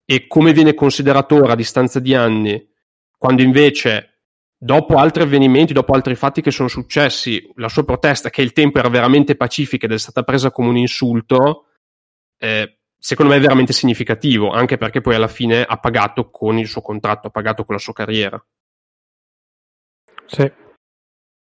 e 0.06 0.28
come 0.28 0.54
viene 0.54 0.74
considerato 0.74 1.36
ora 1.36 1.54
a 1.54 1.56
distanza 1.56 2.00
di 2.00 2.14
anni, 2.14 2.70
quando 3.18 3.42
invece 3.42 4.22
dopo 4.56 4.98
altri 4.98 5.24
avvenimenti, 5.24 5.74
dopo 5.74 5.94
altri 5.94 6.16
fatti 6.16 6.42
che 6.42 6.52
sono 6.52 6.68
successi, 6.68 7.52
la 7.56 7.70
sua 7.70 7.84
protesta, 7.84 8.30
che 8.30 8.42
il 8.42 8.54
tempo 8.54 8.80
era 8.80 8.90
veramente 8.90 9.36
pacifica 9.36 9.86
ed 9.86 9.94
è 9.94 9.98
stata 9.98 10.24
presa 10.24 10.52
come 10.52 10.70
un 10.70 10.78
insulto, 10.78 11.68
eh, 12.38 12.80
secondo 13.04 13.34
me 13.34 13.38
è 13.38 13.42
veramente 13.42 13.74
significativo, 13.74 14.52
anche 14.52 14.78
perché 14.78 15.02
poi 15.02 15.16
alla 15.16 15.28
fine 15.28 15.62
ha 15.62 15.78
pagato 15.78 16.30
con 16.30 16.58
il 16.58 16.68
suo 16.68 16.80
contratto, 16.80 17.28
ha 17.28 17.32
pagato 17.32 17.66
con 17.66 17.76
la 17.76 17.82
sua 17.82 17.92
carriera. 17.92 18.42
Sì. 20.26 20.50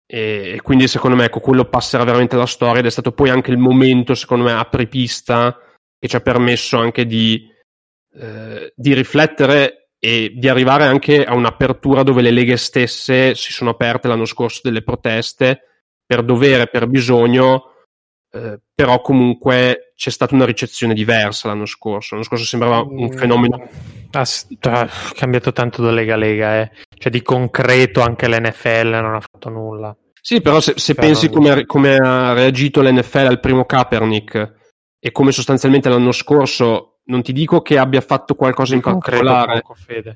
E, 0.05 0.53
e 0.55 0.61
quindi 0.61 0.87
secondo 0.87 1.15
me 1.15 1.25
ecco, 1.25 1.39
quello 1.39 1.65
passerà 1.65 2.03
veramente 2.03 2.35
alla 2.35 2.45
storia 2.45 2.81
ed 2.81 2.85
è 2.85 2.91
stato 2.91 3.13
poi 3.13 3.31
anche 3.31 3.49
il 3.49 3.57
momento, 3.57 4.13
secondo 4.13 4.43
me, 4.43 4.51
apripista 4.51 5.57
che 5.97 6.07
ci 6.07 6.15
ha 6.15 6.21
permesso 6.21 6.77
anche 6.77 7.07
di, 7.07 7.51
eh, 8.13 8.71
di 8.75 8.93
riflettere 8.93 9.89
e 9.97 10.33
di 10.35 10.47
arrivare 10.47 10.85
anche 10.85 11.25
a 11.25 11.33
un'apertura 11.33 12.03
dove 12.03 12.21
le 12.21 12.31
leghe 12.31 12.57
stesse 12.57 13.33
si 13.33 13.51
sono 13.51 13.71
aperte 13.71 14.07
l'anno 14.07 14.25
scorso 14.25 14.61
delle 14.63 14.83
proteste 14.83 15.63
per 16.05 16.23
dovere, 16.23 16.67
per 16.67 16.85
bisogno, 16.85 17.68
eh, 18.31 18.59
però 18.73 19.01
comunque 19.01 19.91
c'è 19.95 20.11
stata 20.11 20.35
una 20.35 20.45
ricezione 20.45 20.93
diversa 20.93 21.47
l'anno 21.47 21.65
scorso. 21.65 22.13
L'anno 22.13 22.25
scorso 22.25 22.45
sembrava 22.45 22.81
un 22.81 23.05
mm. 23.05 23.17
fenomeno. 23.17 23.67
Ha 24.11 24.89
cambiato 25.15 25.51
tanto 25.51 25.81
da 25.81 25.91
Lega 25.91 26.15
Lega, 26.15 26.61
eh. 26.61 26.71
cioè 26.97 27.11
di 27.11 27.21
concreto 27.21 28.01
anche 28.01 28.27
l'NFL 28.27 28.99
non 29.01 29.15
ha 29.15 29.21
fatto 29.21 29.49
nulla. 29.49 29.95
Sì, 30.21 30.41
però 30.41 30.59
se, 30.59 30.73
se 30.77 30.95
pensi 30.95 31.29
come, 31.29 31.65
come, 31.65 31.95
ha 31.95 32.33
reagito 32.33 32.81
l'NFL 32.81 33.27
al 33.27 33.39
primo 33.39 33.65
Kaepernick 33.65 34.57
e 34.99 35.11
come 35.11 35.31
sostanzialmente 35.31 35.89
l'anno 35.89 36.11
scorso, 36.11 36.99
non 37.05 37.21
ti 37.21 37.33
dico 37.33 37.61
che 37.61 37.77
abbia 37.77 38.01
fatto 38.01 38.35
qualcosa 38.35 38.71
di 38.71 38.77
in 38.77 38.81
particolare, 38.83 39.61
poco, 39.61 39.75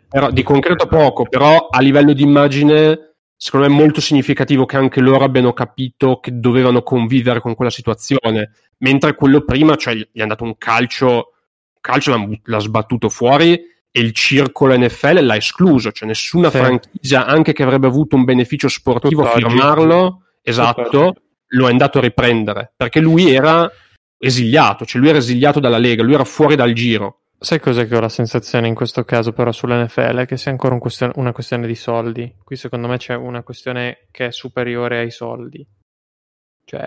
però, 0.10 0.30
di 0.30 0.44
concreto 0.44 0.88
poco, 0.88 1.24
però 1.24 1.68
a 1.70 1.80
livello 1.80 2.14
di 2.14 2.24
immagine 2.24 3.13
secondo 3.44 3.68
me 3.68 3.74
è 3.74 3.78
molto 3.78 4.00
significativo 4.00 4.66
che 4.66 4.78
anche 4.78 5.02
loro 5.02 5.26
abbiano 5.26 5.52
capito 5.52 6.22
che 6.22 6.40
dovevano 6.40 6.82
convivere 6.82 7.42
con 7.42 7.56
quella 7.56 7.70
situazione, 7.70 8.52
mentre 8.78 9.16
quello 9.16 9.42
prima, 9.42 9.76
cioè 9.76 9.96
gli 9.96 10.08
è 10.14 10.22
andato 10.22 10.46
un 10.46 10.58
calcio, 10.58 11.34
calcio 11.82 12.16
l'ha, 12.16 12.26
l'ha 12.46 12.60
sbattuto 12.60 13.10
fuori 13.10 13.52
e 13.52 14.00
il 14.00 14.14
circolo 14.14 14.78
NFL 14.78 15.26
l'ha 15.26 15.36
escluso, 15.36 15.92
cioè 15.92 16.08
nessuna 16.08 16.50
sì. 16.50 16.58
franchigia, 16.58 17.26
anche 17.26 17.52
che 17.52 17.64
avrebbe 17.64 17.88
avuto 17.88 18.16
un 18.16 18.24
beneficio 18.24 18.70
sportivo 18.70 19.24
a 19.24 19.32
firmarlo, 19.32 20.22
esatto, 20.42 21.14
lo 21.48 21.68
è 21.68 21.70
andato 21.70 21.98
a 21.98 22.02
riprendere, 22.02 22.72
perché 22.78 23.02
lui 23.02 23.30
era 23.30 23.70
esiliato, 24.18 24.86
cioè 24.86 25.02
lui 25.02 25.10
era 25.10 25.18
esiliato 25.18 25.60
dalla 25.60 25.80
Lega, 25.80 26.02
lui 26.02 26.14
era 26.14 26.24
fuori 26.24 26.56
dal 26.56 26.72
giro. 26.72 27.23
Sai 27.44 27.60
cos'è 27.60 27.88
che 27.88 27.98
ho 27.98 28.00
la 28.00 28.08
sensazione 28.08 28.70
in 28.70 28.74
questo 28.74 29.04
caso 29.04 29.34
però 29.34 29.52
sull'NFL? 29.52 30.24
Che 30.24 30.38
sia 30.38 30.50
ancora 30.50 30.76
un 30.76 30.80
question- 30.80 31.12
una 31.16 31.34
questione 31.34 31.68
di 31.68 31.76
soldi. 31.76 32.34
Qui 32.42 32.56
secondo 32.56 32.88
me 32.88 32.96
c'è 32.96 33.16
una 33.16 33.44
questione 33.44 34.08
che 34.12 34.28
è 34.28 34.32
superiore 34.32 35.00
ai 35.00 35.12
soldi. 35.12 35.68
Cioè 36.64 36.86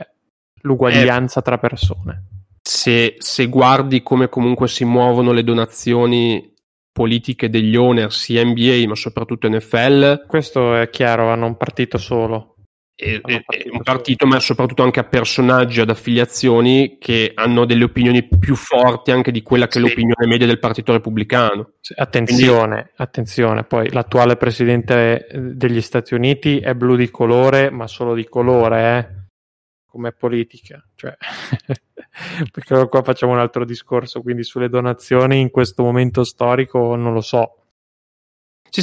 l'uguaglianza 0.62 1.40
eh, 1.40 1.42
tra 1.42 1.58
persone. 1.58 2.28
Se, 2.62 3.16
se, 3.18 3.46
guardi 3.48 4.02
come 4.02 4.30
comunque 4.30 4.66
si 4.66 4.86
muovono 4.86 5.32
le 5.32 5.44
donazioni 5.44 6.54
politiche 6.90 7.50
degli 7.50 7.76
owner 7.76 8.10
sia 8.10 8.42
NBA 8.42 8.84
ma 8.88 8.94
soprattutto 8.94 9.50
NFL. 9.50 10.24
Questo 10.26 10.74
è 10.74 10.88
chiaro, 10.88 11.28
hanno 11.28 11.44
un 11.44 11.58
partito 11.58 11.98
solo 11.98 12.55
è, 12.96 13.20
è, 13.20 13.42
un 13.70 13.82
partito, 13.82 14.26
ma 14.26 14.40
soprattutto 14.40 14.82
anche 14.82 15.00
a 15.00 15.04
personaggi, 15.04 15.80
ad 15.82 15.90
affiliazioni 15.90 16.96
che 16.98 17.32
hanno 17.34 17.66
delle 17.66 17.84
opinioni 17.84 18.26
più 18.26 18.54
forti 18.56 19.10
anche 19.10 19.30
di 19.30 19.42
quella 19.42 19.66
che 19.66 19.72
sì. 19.72 19.78
è 19.78 19.80
l'opinione 19.82 20.26
media 20.26 20.46
del 20.46 20.58
partito 20.58 20.92
repubblicano. 20.92 21.74
Attenzione, 21.94 22.74
Quindi... 22.74 22.90
attenzione, 22.96 23.64
poi 23.64 23.90
l'attuale 23.90 24.36
presidente 24.36 25.26
degli 25.30 25.82
Stati 25.82 26.14
Uniti 26.14 26.58
è 26.58 26.74
blu 26.74 26.96
di 26.96 27.10
colore, 27.10 27.70
ma 27.70 27.86
solo 27.86 28.14
di 28.14 28.24
colore, 28.24 28.98
eh? 28.98 29.24
come 29.96 30.12
politica. 30.12 30.82
Cioè, 30.94 31.14
perché 32.50 32.88
qua 32.88 33.02
facciamo 33.02 33.32
un 33.32 33.38
altro 33.38 33.66
discorso, 33.66 34.22
quindi 34.22 34.42
sulle 34.42 34.70
donazioni 34.70 35.38
in 35.38 35.50
questo 35.50 35.82
momento 35.82 36.24
storico 36.24 36.96
non 36.96 37.12
lo 37.12 37.20
so 37.20 37.65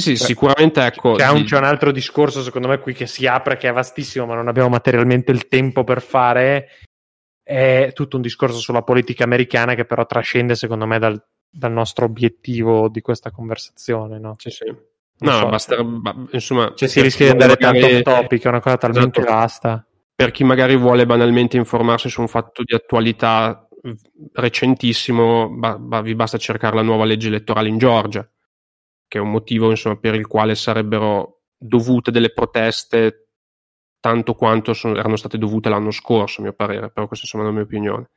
sì, 0.00 0.10
Beh, 0.12 0.16
sicuramente 0.16 0.84
ecco. 0.84 1.14
C'è 1.14 1.28
un, 1.30 1.44
c'è 1.44 1.56
un, 1.56 1.62
altro 1.62 1.92
discorso, 1.92 2.42
secondo 2.42 2.66
me, 2.66 2.80
qui 2.80 2.94
che 2.94 3.06
si 3.06 3.28
apre, 3.28 3.56
che 3.56 3.68
è 3.68 3.72
vastissimo, 3.72 4.26
ma 4.26 4.34
non 4.34 4.48
abbiamo 4.48 4.68
materialmente 4.68 5.30
il 5.30 5.46
tempo 5.46 5.84
per 5.84 6.02
fare. 6.02 6.68
È 7.40 7.90
tutto 7.94 8.16
un 8.16 8.22
discorso 8.22 8.58
sulla 8.58 8.82
politica 8.82 9.22
americana 9.22 9.74
che 9.74 9.84
però 9.84 10.04
trascende, 10.04 10.56
secondo 10.56 10.86
me, 10.86 10.98
dal, 10.98 11.24
dal 11.48 11.70
nostro 11.70 12.06
obiettivo 12.06 12.88
di 12.88 13.02
questa 13.02 13.30
conversazione. 13.30 14.18
No, 14.18 14.34
sì, 14.36 14.50
sì. 14.50 14.64
No, 15.16 15.30
so. 15.30 15.48
basta, 15.48 15.76
insomma, 16.32 16.72
cioè, 16.74 16.88
si 16.88 17.00
rischia 17.00 17.26
di 17.26 17.32
andare 17.32 17.56
magari... 17.60 17.80
tanto 17.80 18.10
off 18.10 18.20
topic, 18.20 18.44
è 18.44 18.48
una 18.48 18.60
cosa 18.60 18.76
talmente 18.76 19.20
esatto. 19.20 19.34
vasta. 19.34 19.86
Per 20.16 20.30
chi 20.32 20.42
magari 20.42 20.76
vuole 20.76 21.06
banalmente 21.06 21.56
informarsi 21.56 22.08
su 22.08 22.20
un 22.20 22.28
fatto 22.28 22.62
di 22.64 22.74
attualità 22.74 23.68
recentissimo, 24.32 25.50
ba- 25.50 25.78
ba- 25.78 26.00
vi 26.02 26.16
basta 26.16 26.36
cercare 26.36 26.74
la 26.74 26.82
nuova 26.82 27.04
legge 27.04 27.28
elettorale 27.28 27.68
in 27.68 27.78
Georgia 27.78 28.28
che 29.14 29.20
è 29.20 29.22
un 29.22 29.30
motivo 29.30 29.70
insomma, 29.70 29.94
per 29.96 30.16
il 30.16 30.26
quale 30.26 30.56
sarebbero 30.56 31.42
dovute 31.56 32.10
delle 32.10 32.32
proteste 32.32 33.28
tanto 34.00 34.34
quanto 34.34 34.72
sono, 34.74 34.98
erano 34.98 35.14
state 35.14 35.38
dovute 35.38 35.68
l'anno 35.68 35.92
scorso, 35.92 36.40
a 36.40 36.42
mio 36.42 36.52
parere, 36.52 36.90
però 36.90 37.06
questa 37.06 37.24
insomma 37.24 37.44
è 37.44 37.46
la 37.46 37.52
mia 37.52 37.62
opinione. 37.62 38.10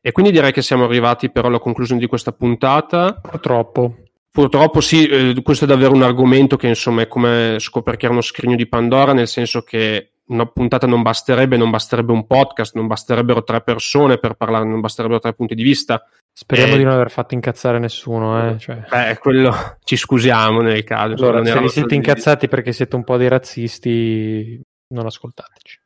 E 0.00 0.10
quindi 0.10 0.32
direi 0.32 0.52
che 0.52 0.60
siamo 0.60 0.84
arrivati 0.84 1.30
però 1.30 1.46
alla 1.46 1.60
conclusione 1.60 2.00
di 2.00 2.08
questa 2.08 2.32
puntata. 2.32 3.14
Purtroppo. 3.14 3.94
Purtroppo 4.28 4.80
sì, 4.80 5.06
eh, 5.06 5.40
questo 5.42 5.64
è 5.64 5.68
davvero 5.68 5.94
un 5.94 6.02
argomento 6.02 6.56
che 6.56 6.66
insomma 6.66 7.02
è 7.02 7.06
come 7.06 7.56
scoprire 7.60 8.08
uno 8.08 8.20
scrigno 8.20 8.56
di 8.56 8.66
Pandora, 8.66 9.12
nel 9.12 9.28
senso 9.28 9.62
che 9.62 10.13
una 10.26 10.46
puntata 10.46 10.86
non 10.86 11.02
basterebbe, 11.02 11.56
non 11.56 11.70
basterebbe 11.70 12.12
un 12.12 12.26
podcast, 12.26 12.74
non 12.74 12.86
basterebbero 12.86 13.42
tre 13.42 13.60
persone 13.62 14.18
per 14.18 14.34
parlare, 14.34 14.64
non 14.64 14.80
basterebbero 14.80 15.20
tre 15.20 15.34
punti 15.34 15.54
di 15.54 15.62
vista. 15.62 16.02
Speriamo 16.32 16.74
eh, 16.74 16.78
di 16.78 16.84
non 16.84 16.94
aver 16.94 17.10
fatto 17.10 17.34
incazzare 17.34 17.78
nessuno, 17.78 18.48
eh. 18.48 18.58
Cioè... 18.58 18.86
Beh, 18.88 19.18
quello 19.18 19.76
ci 19.84 19.96
scusiamo 19.96 20.60
nel 20.60 20.82
caso. 20.84 21.14
Allora, 21.14 21.44
se 21.44 21.60
vi 21.60 21.68
siete 21.68 21.94
incazzati 21.94 22.48
perché 22.48 22.72
siete 22.72 22.96
un 22.96 23.04
po' 23.04 23.16
dei 23.16 23.28
razzisti, 23.28 24.60
non 24.88 25.06
ascoltateci. 25.06 25.80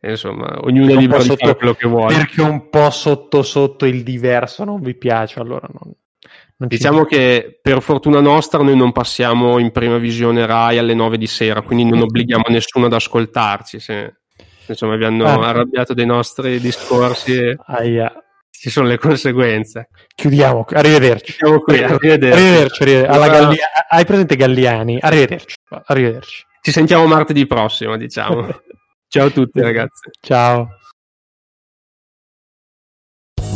E 0.00 0.10
insomma, 0.10 0.58
ognuno 0.60 0.92
è 0.92 0.96
libero 0.96 1.22
di 1.22 1.34
fare 1.36 1.56
quello 1.56 1.74
che 1.74 1.86
vuole. 1.86 2.14
Perché 2.14 2.42
un 2.42 2.68
po' 2.68 2.90
sotto 2.90 3.42
sotto 3.42 3.86
il 3.86 4.02
diverso 4.02 4.64
non 4.64 4.80
vi 4.80 4.94
piace, 4.94 5.40
allora 5.40 5.68
non 5.70 5.92
diciamo 6.56 7.04
che 7.04 7.58
per 7.60 7.82
fortuna 7.82 8.20
nostra 8.20 8.62
noi 8.62 8.76
non 8.76 8.92
passiamo 8.92 9.58
in 9.58 9.70
prima 9.70 9.98
visione 9.98 10.46
Rai 10.46 10.78
alle 10.78 10.94
9 10.94 11.18
di 11.18 11.26
sera, 11.26 11.62
quindi 11.62 11.84
non 11.84 12.02
obblighiamo 12.02 12.44
nessuno 12.48 12.86
ad 12.86 12.92
ascoltarci. 12.92 13.80
Se, 13.80 14.14
insomma, 14.66 14.96
vi 14.96 15.04
hanno 15.04 15.24
ah. 15.24 15.48
arrabbiato 15.48 15.94
dei 15.94 16.06
nostri 16.06 16.60
discorsi. 16.60 17.36
E... 17.36 17.56
Aia 17.66 18.12
ci 18.64 18.70
sono 18.70 18.86
le 18.86 18.98
conseguenze. 18.98 19.88
Chiudiamo, 20.14 20.64
arrivederci. 20.70 21.32
Chiudiamo 21.32 21.60
qui, 21.60 21.82
arrivederci. 21.82 22.32
Arrivederci, 22.32 22.82
arrivederci. 22.82 23.14
Alla 23.14 23.28
Galli- 23.28 23.58
hai 23.90 24.04
presente 24.06 24.36
Galliani? 24.36 24.98
Arrivederci. 25.00 25.56
arrivederci. 25.68 26.44
Ci 26.62 26.72
sentiamo 26.72 27.04
martedì 27.04 27.46
prossimo, 27.46 27.98
diciamo. 27.98 28.48
Ciao 29.06 29.26
a 29.26 29.30
tutti 29.30 29.60
ragazzi. 29.60 30.08
Ciao. 30.18 30.78